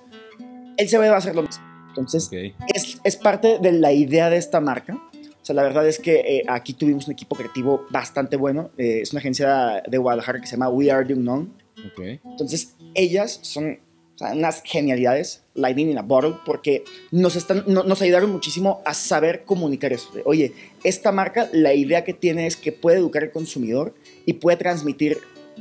El 0.77 0.87
CBD 0.87 1.09
va 1.09 1.15
a 1.15 1.17
hacer 1.17 1.35
lo 1.35 1.43
mismo. 1.43 1.63
Entonces, 1.89 2.27
Ok. 2.27 2.53
es, 2.73 2.99
es 3.03 3.15
parte 3.17 3.59
de 3.59 3.71
la 3.73 3.91
idea 3.91 4.29
de 4.29 4.37
esta 4.37 4.61
marca. 4.61 4.93
O 5.41 5.45
sea, 5.49 5.55
la 5.55 5.63
verdad 5.63 5.87
es 5.87 5.99
que 5.99 6.19
eh, 6.19 6.43
aquí 6.47 6.73
tuvimos 6.73 7.07
un 7.07 7.13
equipo 7.13 7.35
creativo 7.35 7.85
bastante 7.89 8.37
bueno. 8.37 8.69
Eh, 8.77 8.99
es 9.01 9.11
una 9.11 9.19
agencia 9.19 9.81
de 9.87 9.97
Guadalajara 9.97 10.39
que 10.39 10.47
se 10.47 10.53
llama 10.53 10.69
We 10.69 10.91
Are 10.91 11.05
the 11.05 11.13
Unknown. 11.15 11.53
Ok. 11.91 12.01
Entonces, 12.23 12.75
ellas 12.93 13.39
son 13.41 13.79
o 14.15 14.17
sea, 14.19 14.33
unas 14.33 14.61
genialidades, 14.63 15.43
Lightning 15.55 15.89
in 15.91 15.97
a 15.97 16.01
Bottle, 16.01 16.35
porque 16.45 16.83
nos, 17.11 17.35
están, 17.35 17.63
no- 17.67 17.83
nos 17.83 18.01
ayudaron 18.01 18.31
muchísimo 18.31 18.81
a 18.85 18.93
saber 18.93 19.43
comunicar 19.45 19.91
eso. 19.93 20.09
Oye, 20.25 20.53
esta 20.83 21.11
marca, 21.11 21.49
la 21.53 21.73
idea 21.73 22.03
que 22.03 22.13
tiene 22.13 22.45
es 22.45 22.55
que 22.55 22.71
puede 22.71 22.97
educar 22.97 23.23
al 23.23 23.31
consumidor 23.31 23.95
y 24.25 24.33
puede 24.33 24.57
transmitir 24.57 25.17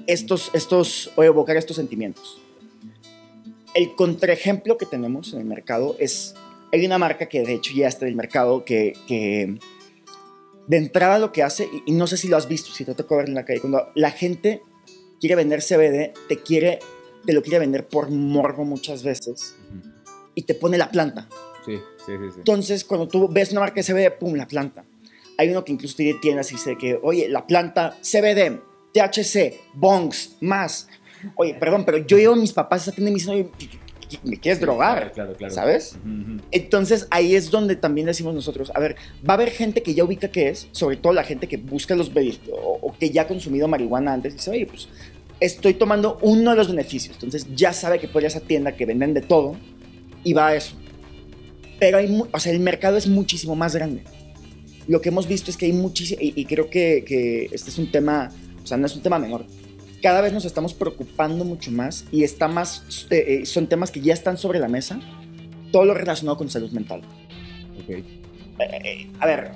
estos, 0.07 0.51
estos 0.55 1.11
o 1.17 1.25
evocar 1.25 1.57
estos 1.57 1.77
sentimientos. 1.77 2.41
el 3.75 3.95
contraejemplo 3.95 4.77
que 4.79 4.87
tenemos 4.87 5.33
en 5.33 5.41
el 5.41 5.45
mercado 5.45 5.97
es, 5.99 6.35
hay 6.73 6.85
una 6.85 6.99
marca 6.99 7.27
que 7.27 7.43
de 7.43 7.55
hecho 7.55 7.73
ya 7.75 7.87
está 7.89 8.07
en 8.07 8.11
el 8.11 8.17
mercado 8.17 8.65
que, 8.65 8.95
que 9.07 9.59
de 10.69 10.77
entrada 10.77 11.19
lo 11.19 11.33
que 11.33 11.43
hace, 11.43 11.69
y, 11.87 11.93
no 11.93 12.07
sé 12.07 12.17
si 12.17 12.29
lo 12.29 12.37
has 12.37 12.47
visto, 12.47 12.71
si 12.73 12.85
te 12.85 12.95
tocó 12.95 13.17
ver 13.17 13.29
en 13.29 13.35
la 13.35 13.45
calle, 13.45 13.61
cuando 13.61 13.89
la 13.95 14.11
gente 14.11 14.63
quiere 15.19 15.35
vender 15.35 15.61
CBD, 15.63 16.13
te 16.29 16.43
quiere, 16.43 16.79
te 17.25 17.33
lo 17.33 17.43
quiere 17.43 17.59
vender 17.59 17.87
por 17.87 18.11
morbo 18.11 18.65
muchas 18.65 19.03
veces 19.03 19.57
y 20.35 20.43
te 20.43 20.55
pone 20.55 20.77
la 20.77 20.91
planta. 20.91 21.29
Sí, 21.65 21.77
sí, 22.05 22.13
sí. 22.13 22.31
sí. 22.31 22.39
Entonces, 22.39 22.85
cuando 22.85 23.09
tú 23.09 23.29
ves 23.29 23.51
una 23.51 23.61
marca 23.61 23.81
de 23.81 23.83
CBD, 23.83 24.19
pum, 24.19 24.35
la 24.35 24.47
planta. 24.47 24.85
Hay 25.39 25.49
uno 25.51 25.65
que 25.65 25.73
incluso 25.73 25.97
tiene 25.97 26.19
tiendas 26.21 26.51
y 26.51 26.57
dice 26.57 26.77
que, 26.77 26.99
oye, 27.03 27.29
la 27.29 27.47
planta 27.47 27.97
CBD, 28.03 28.61
THC, 28.99 29.55
bongs, 29.75 30.37
más. 30.41 30.89
Oye, 31.37 31.55
perdón, 31.55 31.85
pero 31.85 31.99
yo 31.99 32.17
llevo 32.17 32.35
a 32.35 32.37
mis 32.37 32.53
papás 32.53 32.81
a 32.81 32.91
esa 32.91 32.93
tienda 32.93 33.11
y 33.11 33.13
me 33.15 33.19
dicen, 33.19 33.35
oye, 33.35 33.49
¿qué- 33.59 33.69
qué- 34.09 34.19
¿me 34.25 34.39
quieres 34.39 34.61
drogar? 34.61 35.13
Claro, 35.13 35.35
claro. 35.35 35.53
¿Sabes? 35.55 35.97
Ujú, 36.05 36.33
ujú. 36.35 36.43
Entonces 36.51 37.07
ahí 37.11 37.35
es 37.35 37.51
donde 37.51 37.77
también 37.77 38.07
decimos 38.07 38.35
nosotros, 38.35 38.71
a 38.75 38.81
ver, 38.81 38.97
va 39.29 39.35
a 39.35 39.37
haber 39.37 39.51
gente 39.51 39.83
que 39.83 39.95
ya 39.95 40.05
ubica 40.05 40.29
qué 40.29 40.49
es, 40.49 40.69
sobre 40.73 40.97
todo 40.97 41.13
la 41.13 41.25
gente 41.25 41.47
que 41.49 41.57
busca 41.57 41.95
los 41.95 42.11
o, 42.51 42.79
o 42.83 42.97
que 42.99 43.11
ya 43.11 43.23
ha 43.23 43.27
consumido 43.29 43.69
marihuana 43.69 44.13
antes 44.13 44.35
y 44.35 44.37
dice, 44.37 44.51
oye, 44.51 44.67
pues 44.67 44.89
estoy 45.41 45.75
tomando 45.75 46.19
uno 46.23 46.51
de 46.51 46.57
los 46.57 46.69
beneficios. 46.69 47.15
Entonces 47.17 47.47
ya 47.55 47.73
sabe 47.73 47.99
que 47.99 48.09
puede 48.09 48.25
ir 48.27 48.33
a 48.35 48.37
esa 48.37 48.41
tienda 48.47 48.73
que 48.77 48.87
venden 48.87 49.13
de 49.15 49.21
todo 49.21 49.57
y 50.25 50.33
va 50.33 50.49
a 50.49 50.55
eso. 50.57 50.75
Pero 51.81 51.99
hay, 51.99 52.23
o 52.33 52.41
sea, 52.41 52.53
el 52.53 52.61
mercado 52.61 52.97
es 52.97 53.07
muchísimo 53.07 53.55
más 53.55 53.75
grande. 53.75 54.03
Lo 54.89 55.01
que 55.01 55.11
hemos 55.11 55.29
visto 55.29 55.51
es 55.51 55.57
que 55.57 55.67
hay 55.67 55.73
muchísimo, 55.73 56.21
y, 56.23 56.33
y 56.41 56.45
creo 56.47 56.71
que, 56.71 57.05
que 57.07 57.49
este 57.53 57.71
es 57.71 57.79
un 57.79 57.91
tema, 57.93 58.31
sea, 58.69 58.77
no 58.77 58.87
es 58.87 58.95
un 58.97 59.03
tema 59.03 59.19
menor. 59.19 59.45
Cada 60.03 60.21
vez 60.21 60.33
nos 60.33 60.45
estamos 60.45 60.75
preocupando 60.75 61.45
mucho 61.45 61.71
más 61.73 62.05
y 62.13 62.23
está 62.23 62.47
más, 62.49 63.07
eh, 63.11 63.41
eh, 63.43 63.47
son 63.47 63.67
temas 63.67 63.91
que 63.91 64.01
ya 64.01 64.15
están 64.15 64.39
sobre 64.39 64.61
la 64.61 64.69
mesa, 64.69 65.01
todo 65.73 65.85
lo 65.85 65.95
relacionado 65.95 66.37
con 66.39 66.49
salud 66.49 66.71
mental. 66.71 67.03
Ok. 67.83 67.91
Eh, 68.61 69.11
a 69.19 69.27
ver, 69.27 69.51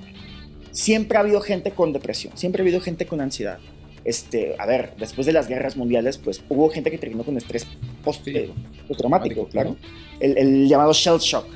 siempre 0.72 1.16
ha 1.16 1.20
habido 1.20 1.40
gente 1.40 1.70
con 1.72 1.92
depresión, 1.92 2.36
siempre 2.36 2.62
ha 2.62 2.64
habido 2.64 2.80
gente 2.80 3.06
con 3.06 3.20
ansiedad. 3.20 3.58
Este, 4.04 4.56
a 4.58 4.66
ver, 4.66 4.94
después 4.98 5.26
de 5.28 5.32
las 5.32 5.46
guerras 5.46 5.76
mundiales, 5.76 6.18
pues 6.18 6.42
hubo 6.48 6.68
gente 6.70 6.90
que 6.90 6.98
terminó 6.98 7.22
con 7.22 7.36
estrés 7.36 7.66
post, 8.04 8.24
Sí. 8.24 8.32
eh, 8.36 8.50
postraumático, 8.88 9.46
claro. 9.46 9.76
El, 10.18 10.36
el 10.38 10.68
llamado 10.68 10.92
shell 10.92 11.18
shock. 11.18 11.46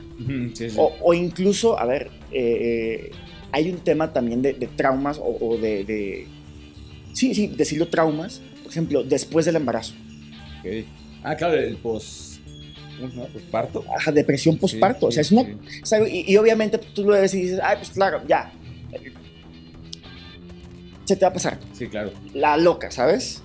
Sí, 0.54 0.70
sí. 0.70 0.76
O, 0.78 0.92
o 1.02 1.12
incluso, 1.12 1.76
a 1.78 1.84
ver, 1.86 2.08
eh, 2.30 3.10
hay 3.50 3.68
un 3.68 3.78
tema 3.78 4.12
también 4.12 4.42
de, 4.42 4.52
de 4.54 4.66
traumas 4.68 5.18
o, 5.18 5.36
o 5.40 5.56
de, 5.58 5.84
de- 5.84 6.26
Sí, 7.16 7.34
sí, 7.34 7.46
decirlo 7.46 7.88
traumas. 7.88 8.42
Por 8.62 8.70
ejemplo, 8.70 9.02
después 9.02 9.46
del 9.46 9.56
embarazo. 9.56 9.94
Ah, 11.22 11.34
claro, 11.34 11.54
el 11.54 11.76
pos... 11.78 12.40
¿Cómo 12.98 13.10
se 13.10 13.16
llama? 13.16 13.28
¿Posparto? 13.28 13.84
Ajá, 13.96 14.12
depresión 14.12 14.58
postparto. 14.58 15.00
Sí, 15.00 15.06
o 15.06 15.12
sea, 15.12 15.20
es 15.22 15.32
una, 15.32 15.42
sí. 15.44 15.56
o 15.82 15.86
sea, 15.86 16.06
y, 16.06 16.30
y 16.30 16.36
obviamente 16.36 16.78
tú 16.78 17.04
lo 17.04 17.12
ves 17.12 17.32
y 17.32 17.42
dices, 17.42 17.60
ay, 17.62 17.76
pues 17.78 17.90
claro, 17.90 18.22
ya. 18.28 18.52
Se 21.06 21.16
te 21.16 21.24
va 21.24 21.30
a 21.30 21.32
pasar. 21.32 21.58
Sí, 21.72 21.86
claro. 21.86 22.12
La 22.34 22.58
loca, 22.58 22.90
¿sabes? 22.90 23.42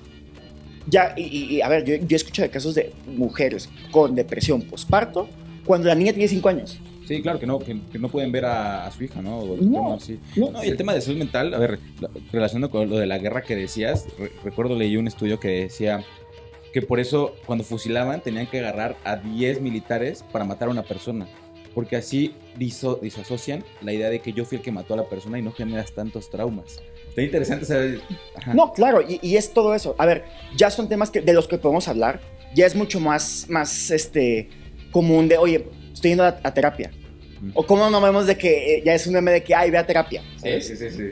Ya, 0.88 1.14
y, 1.16 1.62
a 1.62 1.70
ver, 1.70 1.86
yo, 1.86 1.96
yo 1.96 2.08
he 2.10 2.16
escuchado 2.16 2.52
casos 2.52 2.76
de 2.76 2.92
mujeres 3.08 3.70
con 3.92 4.16
depresión 4.16 4.64
postparto 4.64 5.30
cuando 5.64 5.88
la 5.88 5.96
niña 5.96 6.12
tiene 6.12 6.28
5 6.28 6.50
años. 6.50 6.80
Sí, 7.08 7.22
claro, 7.22 7.40
que 7.40 7.46
no, 7.48 7.60
que, 7.60 7.80
que 7.92 8.00
no 8.00 8.10
pueden 8.10 8.32
ver 8.32 8.46
a, 8.46 8.86
a 8.86 8.92
su 8.92 9.04
hija, 9.04 9.22
¿no? 9.22 9.40
O- 9.40 9.58
No. 9.58 10.00
sí. 10.00 10.20
No, 10.36 10.52
No, 10.52 10.64
y 10.64 10.70
el 10.70 10.78
tema 10.78 10.94
de 10.94 11.02
salud 11.02 11.18
mental, 11.18 11.54
a 11.54 11.58
ver, 11.60 11.80
la- 12.00 12.10
relacionando 12.32 12.70
con 12.70 12.90
lo 12.90 12.98
de 12.98 13.06
la 13.08 13.18
guerra 13.18 13.42
que 13.42 13.56
decías, 13.56 14.06
re- 14.20 14.32
recuerdo 14.44 14.76
leí 14.78 14.96
un 14.98 15.08
estudio 15.08 15.40
que 15.40 15.48
decía 15.64 16.04
que 16.74 16.82
por 16.82 17.00
eso 17.00 17.34
cuando 17.46 17.64
fusilaban 17.66 18.22
tenían 18.22 18.48
que 18.48 18.60
agarrar 18.60 18.96
a 19.04 19.18
10 19.18 19.60
militares 19.62 20.24
para 20.32 20.46
matar 20.46 20.68
a 20.70 20.72
una 20.72 20.84
persona, 20.84 21.28
porque 21.74 21.96
así 21.98 22.34
diso- 22.58 23.00
disasocian 23.02 23.64
la 23.82 23.92
idea 23.94 24.10
de 24.10 24.20
que 24.20 24.32
yo 24.32 24.46
fui 24.46 24.58
el 24.60 24.64
que 24.64 24.72
mató 24.72 24.94
a 24.94 24.98
la 24.98 25.10
persona 25.10 25.38
y 25.40 25.42
no 25.42 25.52
generas 25.52 25.92
tantos 25.94 26.30
traumas. 26.30 26.80
Está 27.10 27.24
interesante 27.24 27.66
saber... 27.66 28.00
Ajá. 28.36 28.54
No, 28.54 28.72
claro, 28.72 29.02
y, 29.02 29.20
y 29.22 29.36
es 29.36 29.52
todo 29.52 29.76
eso. 29.76 29.96
A 29.98 30.06
ver, 30.06 30.24
ya 30.56 30.70
son 30.70 30.88
temas 30.88 31.10
que, 31.12 31.20
de 31.20 31.34
los 31.34 31.46
que 31.48 31.58
podemos 31.58 31.90
hablar. 31.90 32.22
Ya 32.56 32.66
es 32.66 32.74
mucho 32.76 33.02
más, 33.02 33.48
más 33.50 33.92
este, 33.92 34.48
común 34.92 35.28
de, 35.28 35.38
oye, 35.38 35.68
estoy 36.02 36.12
yendo 36.12 36.24
a, 36.24 36.40
a 36.44 36.54
terapia. 36.54 36.92
Mm. 37.42 37.52
O 37.54 37.66
cómo 37.66 37.90
no 37.90 38.02
vemos 38.02 38.26
de 38.28 38.38
que 38.38 38.78
eh, 38.78 38.84
ya 38.86 38.94
es 38.96 39.06
un 39.08 39.14
meme 39.14 39.32
de 39.32 39.44
que, 39.44 39.54
ay, 39.56 39.70
ve 39.72 39.78
a 39.78 39.86
terapia. 39.86 40.22
Sí, 40.36 40.40
¿sabes? 40.42 40.68
sí, 40.68 40.76
sí, 40.76 40.90
sí. 40.90 41.04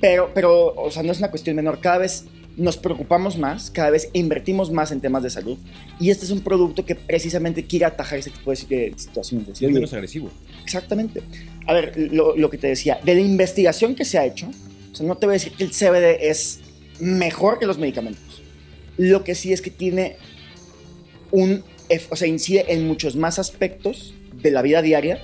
Pero, 0.00 0.30
pero, 0.34 0.74
o 0.76 0.90
sea, 0.90 1.02
no 1.02 1.12
es 1.12 1.18
una 1.18 1.30
cuestión 1.30 1.56
menor. 1.56 1.80
Cada 1.80 1.98
vez 1.98 2.24
nos 2.56 2.76
preocupamos 2.76 3.36
más, 3.38 3.70
cada 3.70 3.90
vez 3.90 4.10
invertimos 4.12 4.70
más 4.70 4.92
en 4.92 5.00
temas 5.00 5.22
de 5.22 5.30
salud. 5.30 5.58
Y 5.98 6.10
este 6.10 6.24
es 6.26 6.30
un 6.30 6.40
producto 6.42 6.84
que 6.84 6.94
precisamente 6.94 7.64
quiere 7.64 7.86
atajar 7.86 8.18
ese 8.18 8.30
tipo 8.30 8.50
de 8.50 8.56
si- 8.56 8.66
de 8.66 8.92
situaciones. 8.96 9.48
Es 9.60 9.70
menos 9.70 9.92
agresivo. 9.92 10.30
Exactamente. 10.62 11.22
A 11.66 11.72
ver, 11.72 11.94
lo, 12.12 12.36
lo 12.36 12.50
que 12.50 12.58
te 12.58 12.66
decía, 12.68 13.00
de 13.02 13.14
la 13.14 13.20
investigación 13.22 13.94
que 13.94 14.04
se 14.04 14.18
ha 14.18 14.24
hecho, 14.26 14.48
o 14.92 14.94
sea, 14.94 15.06
no 15.06 15.16
te 15.16 15.26
voy 15.26 15.32
a 15.32 15.38
decir 15.38 15.52
que 15.52 15.64
el 15.64 15.70
CBD 15.70 16.28
es 16.30 16.60
mejor 17.00 17.58
que 17.58 17.66
los 17.66 17.78
medicamentos. 17.78 18.42
Lo 18.98 19.24
que 19.24 19.34
sí 19.34 19.52
es 19.52 19.60
que 19.60 19.70
tiene 19.70 20.16
un, 21.32 21.64
o 22.10 22.16
sea, 22.16 22.28
incide 22.28 22.66
en 22.72 22.86
muchos 22.86 23.16
más 23.16 23.38
aspectos 23.38 24.14
de 24.44 24.50
la 24.52 24.62
vida 24.62 24.82
diaria 24.82 25.18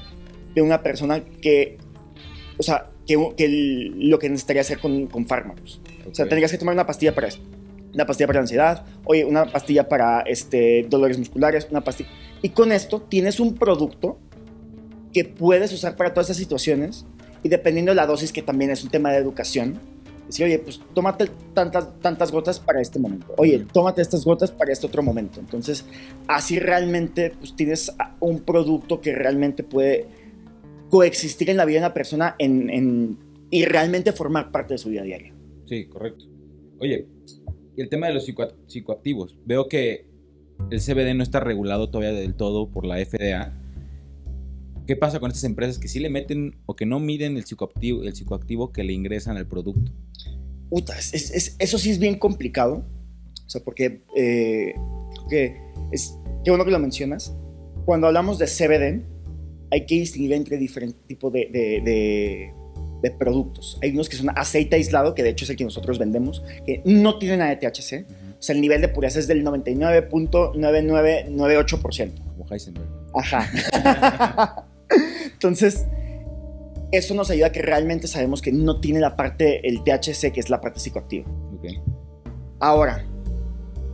de 0.54 0.62
una 0.62 0.82
persona 0.82 1.22
que, 1.40 1.78
o 2.58 2.62
sea, 2.62 2.86
que, 3.06 3.16
que 3.36 3.92
lo 3.94 4.18
que 4.18 4.28
necesitaría 4.28 4.62
hacer 4.62 4.80
con, 4.80 5.06
con 5.06 5.26
fármacos. 5.26 5.80
O 6.10 6.14
sea, 6.14 6.26
tendrías 6.26 6.50
que 6.50 6.58
tomar 6.58 6.74
una 6.74 6.86
pastilla 6.86 7.14
para 7.14 7.28
esto, 7.28 7.42
una 7.94 8.06
pastilla 8.06 8.26
para 8.26 8.38
la 8.38 8.42
ansiedad, 8.42 8.86
oye, 9.04 9.24
una 9.24 9.46
pastilla 9.46 9.88
para 9.88 10.22
este, 10.22 10.86
dolores 10.88 11.18
musculares, 11.18 11.68
una 11.70 11.82
pastilla. 11.82 12.10
Y 12.42 12.48
con 12.48 12.72
esto 12.72 13.02
tienes 13.02 13.38
un 13.38 13.54
producto 13.54 14.18
que 15.12 15.24
puedes 15.24 15.72
usar 15.72 15.96
para 15.96 16.14
todas 16.14 16.28
esas 16.28 16.38
situaciones 16.38 17.04
y 17.42 17.48
dependiendo 17.48 17.92
de 17.92 17.96
la 17.96 18.06
dosis, 18.06 18.32
que 18.32 18.42
también 18.42 18.70
es 18.70 18.82
un 18.82 18.90
tema 18.90 19.10
de 19.12 19.18
educación, 19.18 19.78
decir, 20.26 20.46
oye, 20.46 20.58
pues 20.58 20.80
tómate 20.94 21.28
tantas, 21.54 21.98
tantas 22.00 22.30
gotas 22.32 22.58
para 22.60 22.80
este 22.80 22.98
momento, 22.98 23.26
oye, 23.36 23.64
tómate 23.72 24.00
estas 24.02 24.24
gotas 24.24 24.50
para 24.50 24.72
este 24.72 24.86
otro 24.86 25.02
momento. 25.02 25.40
Entonces, 25.40 25.84
así 26.28 26.58
realmente 26.58 27.32
pues, 27.38 27.54
tienes 27.56 27.92
un 28.20 28.40
producto 28.40 29.00
que 29.00 29.14
realmente 29.14 29.62
puede 29.64 30.06
coexistir 30.90 31.50
en 31.50 31.56
la 31.56 31.64
vida 31.64 31.80
de 31.80 31.86
una 31.86 31.94
persona 31.94 32.34
en, 32.38 32.70
en- 32.70 33.18
y 33.50 33.64
realmente 33.64 34.12
formar 34.12 34.50
parte 34.52 34.74
de 34.74 34.78
su 34.78 34.88
vida 34.90 35.02
diaria. 35.02 35.32
Sí, 35.66 35.86
correcto. 35.86 36.24
Oye, 36.78 37.06
y 37.76 37.80
el 37.80 37.88
tema 37.88 38.06
de 38.08 38.14
los 38.14 38.28
psicoa- 38.28 38.54
psicoactivos. 38.66 39.36
Veo 39.44 39.68
que 39.68 40.06
el 40.70 40.80
CBD 40.80 41.14
no 41.14 41.22
está 41.22 41.40
regulado 41.40 41.90
todavía 41.90 42.12
del 42.18 42.34
todo 42.34 42.68
por 42.70 42.84
la 42.86 42.96
FDA. 43.04 43.52
¿Qué 44.90 44.97
pasa 44.97 45.20
con 45.20 45.30
estas 45.30 45.44
empresas 45.44 45.78
que 45.78 45.87
sí 45.87 46.00
le 46.00 46.11
meten 46.11 46.56
o 46.66 46.75
que 46.75 46.85
no 46.85 46.99
miden 46.99 47.37
el 47.37 47.44
psicoactivo, 47.44 48.02
el 48.02 48.12
psicoactivo 48.12 48.73
que 48.73 48.82
le 48.82 48.92
ingresan 48.92 49.37
al 49.37 49.47
producto? 49.47 49.92
Puta, 50.68 50.99
es- 50.99 51.14
es- 51.14 51.30
es- 51.30 51.54
eso 51.61 51.78
sí 51.78 51.90
es 51.90 52.00
bien 52.00 52.18
complicado. 52.18 52.85
O 53.47 53.49
sea, 53.49 53.62
porque 53.62 54.02
eh, 54.16 54.75
creo 55.14 55.28
que 55.28 55.56
es. 55.92 56.18
Qué 56.44 56.50
bueno 56.50 56.64
que 56.64 56.73
lo 56.73 56.80
mencionas. 56.80 57.32
Cuando 57.85 58.09
hablamos 58.09 58.40
de 58.40 58.49
CBD, 58.49 59.04
hay 59.70 59.87
que 59.87 59.94
distinguir 59.94 60.32
entre 60.32 60.59
diferentes 60.59 61.00
tipos 61.06 61.32
de, 61.32 61.49
de- 61.52 61.80
de- 61.85 62.52
de 63.00 63.11
productos. 63.12 63.78
Hay 63.82 63.92
unos 63.92 64.09
que 64.09 64.16
son 64.16 64.30
aceite 64.37 64.75
aislado, 64.75 65.14
que 65.14 65.23
de 65.23 65.28
hecho 65.28 65.44
es 65.44 65.50
el 65.50 65.56
que 65.56 65.62
nosotros 65.62 66.00
vendemos, 66.00 66.42
que 66.66 66.82
no 66.85 67.16
tiene 67.20 67.37
nada 67.37 67.50
de 67.50 67.59
THC. 67.59 68.06
O 68.40 68.42
sea, 68.42 68.56
el 68.56 68.61
nivel 68.61 68.80
de 68.80 68.88
pureza 68.88 69.20
es 69.20 69.28
del 69.28 69.44
99.9998%. 69.44 72.11
Como 72.37 72.44
Heisenberg. 72.50 72.88
Ajá. 73.14 74.66
Entonces, 75.42 75.87
eso 76.92 77.14
nos 77.14 77.30
ayuda 77.30 77.47
a 77.47 77.52
que 77.52 77.62
realmente 77.62 78.06
sabemos 78.09 78.42
que 78.42 78.52
no 78.52 78.78
tiene 78.78 79.00
la 79.00 79.16
parte, 79.16 79.66
el 79.66 79.82
THC, 79.82 80.32
que 80.32 80.40
es 80.40 80.50
la 80.50 80.61
parte 80.61 80.80
psicoactiva. 80.80 81.25
Ok. 81.54 81.64
Ahora, 82.59 83.06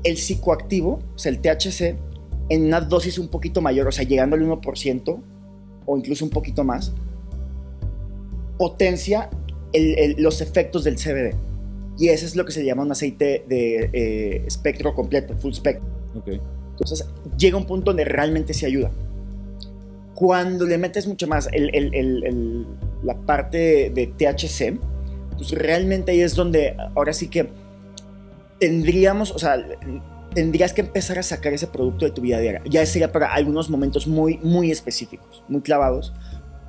el 0.03 0.17
psicoactivo, 0.17 0.99
o 1.15 1.19
sea, 1.19 1.31
el 1.31 1.39
THC, 1.41 1.95
en 2.49 2.65
una 2.67 2.81
dosis 2.81 3.21
un 3.21 3.29
poquito 3.29 3.61
mayor, 3.61 3.87
o 3.87 3.93
sea, 3.93 4.05
llegando 4.05 4.35
al 4.35 4.43
1% 4.43 5.23
o 5.87 5.97
incluso 5.97 6.25
un 6.25 6.33
poquito 6.33 6.65
más, 6.65 6.93
potencia 8.59 9.31
el- 9.73 9.97
el- 9.99 10.17
los 10.23 10.41
efectos 10.41 10.83
del 10.83 10.97
CBD. 10.99 11.35
Y 11.99 12.09
ese 12.09 12.27
es 12.27 12.35
lo 12.35 12.45
que 12.45 12.51
se 12.53 12.65
llama 12.65 12.83
un 12.83 12.91
aceite 12.91 13.45
de 13.49 13.91
eh, 13.93 14.43
espectro 14.47 14.95
completo, 14.95 15.37
full 15.37 15.53
spectrum. 15.53 15.89
Ok. 16.17 16.29
Entonces 16.73 17.07
llega 17.39 17.57
un 17.57 17.67
punto 17.67 17.91
donde 17.93 18.05
realmente 18.05 18.53
se 18.53 18.67
ayuda. 18.67 18.91
Cuando 20.17 20.65
le 20.67 20.79
metes 20.79 21.07
mucho 21.07 21.29
más 21.29 21.49
el- 21.53 21.71
el- 21.75 21.95
el- 21.95 22.67
la 23.05 23.15
parte 23.15 23.91
de 23.95 24.07
THC, 24.09 24.79
pues 25.37 25.51
realmente 25.53 26.11
ahí 26.13 26.23
es 26.23 26.35
donde 26.35 26.75
ahora 26.97 27.13
sí 27.13 27.29
que 27.29 27.49
tendríamos, 28.59 29.31
o 29.31 29.39
sea, 29.39 29.63
tendrías 30.35 30.73
que 30.73 30.81
empezar 30.81 31.19
a 31.19 31.23
sacar 31.23 31.53
ese 31.53 31.67
producto 31.67 32.07
de 32.07 32.11
tu 32.13 32.23
vida 32.23 32.39
diaria. 32.41 32.63
Ya 32.65 32.85
sería 32.87 33.13
para 33.13 33.33
algunos 33.33 33.69
momentos 33.71 34.07
muy, 34.07 34.39
muy 34.39 34.71
específicos, 34.71 35.45
muy 35.49 35.61
clavados, 35.61 36.13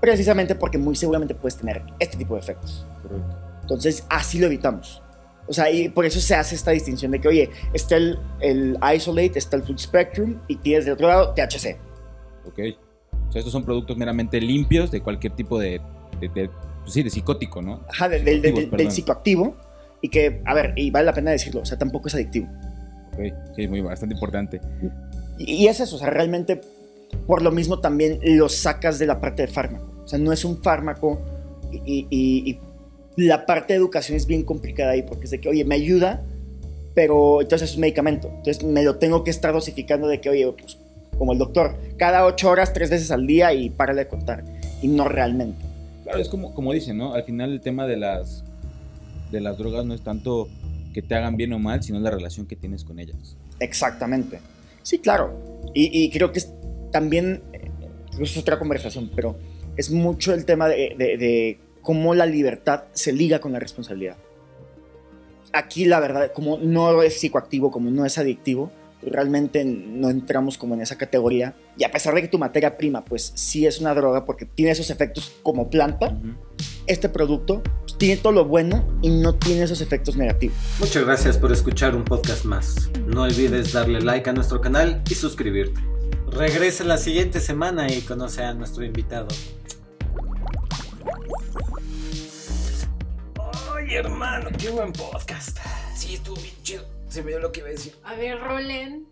precisamente 0.01 0.53
porque 0.53 0.77
muy 0.77 0.95
seguramente 0.95 1.33
puedes 1.33 1.55
tener 1.57 1.81
este 1.99 2.17
tipo 2.17 2.33
de 2.35 2.41
efectos. 2.41 2.85
Correcto. 3.01 3.37
Entonces 3.61 4.05
así 4.09 4.39
lo 4.39 4.47
evitamos. 4.47 5.01
O 5.47 5.53
sea, 5.53 5.71
y 5.71 5.87
por 5.87 6.05
eso 6.05 6.19
se 6.19 6.35
hace 6.35 6.55
esta 6.55 6.71
distinción 6.71 7.11
de 7.13 7.21
que, 7.21 7.29
oye, 7.29 7.49
está 7.73 7.95
el, 7.95 8.19
el 8.41 8.77
isolate, 8.95 9.39
está 9.39 9.55
el 9.55 9.63
full 9.63 9.77
spectrum 9.77 10.35
y 10.49 10.57
tienes 10.57 10.83
del 10.83 10.95
otro 10.95 11.07
lado 11.07 11.33
THC. 11.33 11.77
Ok. 12.45 12.59
O 13.27 13.31
sea, 13.31 13.39
estos 13.39 13.51
son 13.51 13.63
productos 13.63 13.97
meramente 13.97 14.39
limpios 14.41 14.89
de 14.91 15.01
cualquier 15.01 15.33
tipo 15.33 15.59
de, 15.59 15.81
de, 16.19 16.29
de- 16.29 16.49
pues 16.81 16.93
sí, 16.93 17.03
de 17.03 17.09
psicótico, 17.09 17.61
¿no? 17.61 17.81
Ajá, 17.89 18.07
del, 18.09 18.23
del- 18.23 18.41
del- 18.41 18.53
del 18.71 18.91
psicoactivo. 18.91 19.55
Y 20.01 20.09
que, 20.09 20.41
a 20.45 20.53
ver, 20.53 20.73
y 20.75 20.91
vale 20.91 21.05
la 21.07 21.13
pena 21.13 21.31
decirlo, 21.31 21.61
o 21.61 21.65
sea, 21.65 21.77
tampoco 21.77 22.07
es 22.07 22.15
adictivo. 22.15 22.47
Ok, 23.13 23.33
sí, 23.55 23.67
muy 23.67 23.81
bastante 23.81 24.13
importante. 24.15 24.61
Y, 25.39 25.53
y 25.63 25.67
es 25.67 25.79
eso, 25.79 25.95
o 25.95 25.99
sea, 25.99 26.09
realmente 26.11 26.61
por 27.25 27.41
lo 27.41 27.51
mismo 27.51 27.79
también 27.79 28.19
lo 28.23 28.47
sacas 28.47 28.99
de 28.99 29.07
la 29.07 29.19
parte 29.19 29.41
de 29.43 29.47
fármaco. 29.47 29.91
O 30.03 30.07
sea, 30.07 30.19
no 30.19 30.31
es 30.31 30.45
un 30.45 30.61
fármaco 30.61 31.19
y, 31.85 32.05
y- 32.09 32.59
y 33.17 33.23
la 33.25 33.45
parte 33.47 33.73
de 33.73 33.77
educación 33.79 34.15
es 34.15 34.27
bien 34.27 34.43
complicada 34.43 34.91
ahí 34.91 35.01
porque 35.01 35.25
es 35.25 35.31
de 35.31 35.41
que, 35.41 35.49
oye, 35.49 35.65
me 35.65 35.73
ayuda, 35.75 36.23
pero 36.93 37.41
entonces 37.41 37.69
es 37.71 37.75
un 37.75 37.81
medicamento. 37.81 38.27
Entonces 38.29 38.63
me 38.63 38.83
lo 38.83 38.97
tengo 38.97 39.23
que 39.23 39.31
estar 39.31 39.51
dosificando 39.51 40.07
de 40.07 40.21
que, 40.21 40.29
oye, 40.29 40.53
pues 40.59 40.77
como 41.17 41.33
el 41.33 41.39
doctor, 41.39 41.75
cada 41.97 42.25
ocho 42.25 42.49
horas, 42.49 42.73
tres 42.73 42.89
veces 42.89 43.11
al 43.11 43.25
día 43.27 43.53
y 43.53 43.69
párale 43.69 44.05
de 44.05 44.07
contar. 44.07 44.43
Y 44.81 44.87
no 44.87 45.07
realmente. 45.07 45.65
Claro, 46.03 46.19
es 46.19 46.29
como, 46.29 46.53
como 46.53 46.71
dicen, 46.73 46.97
¿no? 46.97 47.13
Al 47.13 47.23
final 47.23 47.51
el 47.51 47.61
tema 47.61 47.85
de 47.87 47.97
las, 47.97 48.43
de 49.31 49.41
las 49.41 49.57
drogas 49.57 49.85
no 49.85 49.93
es 49.93 50.01
tanto 50.01 50.47
que 50.93 51.01
te 51.01 51.15
hagan 51.15 51.35
bien 51.37 51.51
o 51.53 51.59
mal, 51.59 51.83
sino 51.83 51.99
la 51.99 52.09
relación 52.11 52.45
que 52.45 52.55
tienes 52.55 52.83
con 52.83 52.99
ellas. 52.99 53.35
Exactamente. 53.59 54.39
Sí, 54.83 54.99
claro. 54.99 55.37
Y, 55.73 56.03
y 56.03 56.09
creo 56.11 56.31
que 56.31 56.39
es 56.39 56.53
también, 56.91 57.41
eh, 57.53 57.69
es 58.21 58.37
otra 58.37 58.57
conversación, 58.57 59.11
pero 59.15 59.35
es 59.75 59.91
mucho 59.91 60.33
el 60.33 60.45
tema 60.45 60.67
de, 60.67 60.95
de- 60.97 61.17
de 61.17 61.59
cómo 61.81 62.13
la 62.15 62.25
libertad 62.25 62.83
se 62.93 63.11
liga 63.13 63.39
con 63.39 63.51
la 63.51 63.59
responsabilidad. 63.59 64.15
Aquí 65.53 65.85
la 65.85 65.99
verdad, 65.99 66.31
como 66.33 66.57
no 66.57 67.01
es 67.01 67.19
psicoactivo, 67.19 67.71
como 67.71 67.89
no 67.89 68.05
es 68.05 68.17
adictivo, 68.17 68.71
realmente 69.09 69.63
no 69.65 70.09
entramos 70.09 70.57
como 70.57 70.73
en 70.73 70.81
esa 70.81 70.97
categoría. 70.97 71.55
Y 71.77 71.83
a 71.83 71.91
pesar 71.91 72.13
de 72.15 72.21
que 72.21 72.27
tu 72.27 72.37
materia 72.37 72.77
prima, 72.77 73.03
pues 73.03 73.31
sí 73.35 73.65
es 73.65 73.79
una 73.79 73.93
droga 73.93 74.25
porque 74.25 74.45
tiene 74.45 74.71
esos 74.71 74.89
efectos 74.89 75.33
como 75.43 75.69
planta, 75.69 76.17
este 76.87 77.09
producto 77.09 77.61
pues, 77.81 77.97
tiene 77.97 78.17
todo 78.17 78.33
lo 78.33 78.45
bueno 78.45 78.99
y 79.01 79.09
no 79.09 79.35
tiene 79.35 79.63
esos 79.63 79.81
efectos 79.81 80.17
negativos. 80.17 80.57
Muchas 80.79 81.05
gracias 81.05 81.37
por 81.37 81.51
escuchar 81.51 81.95
un 81.95 82.03
podcast 82.03 82.45
más. 82.45 82.89
No 83.05 83.23
olvides 83.23 83.73
darle 83.73 84.01
like 84.01 84.29
a 84.29 84.33
nuestro 84.33 84.61
canal 84.61 85.01
y 85.09 85.15
suscribirte. 85.15 85.79
Regresa 86.27 86.83
la 86.83 86.97
siguiente 86.97 87.39
semana 87.39 87.91
y 87.91 88.01
conoce 88.01 88.43
a 88.43 88.53
nuestro 88.53 88.83
invitado. 88.83 89.27
Ay, 93.75 93.95
hermano, 93.95 94.49
qué 94.57 94.69
buen 94.69 94.91
podcast. 94.91 95.57
Sí, 95.95 96.15
estuvo 96.15 96.35
bien 96.35 96.55
chido. 96.63 96.96
A. 97.21 97.93
A 98.03 98.15
ver, 98.15 98.39
Rolen. 98.39 99.07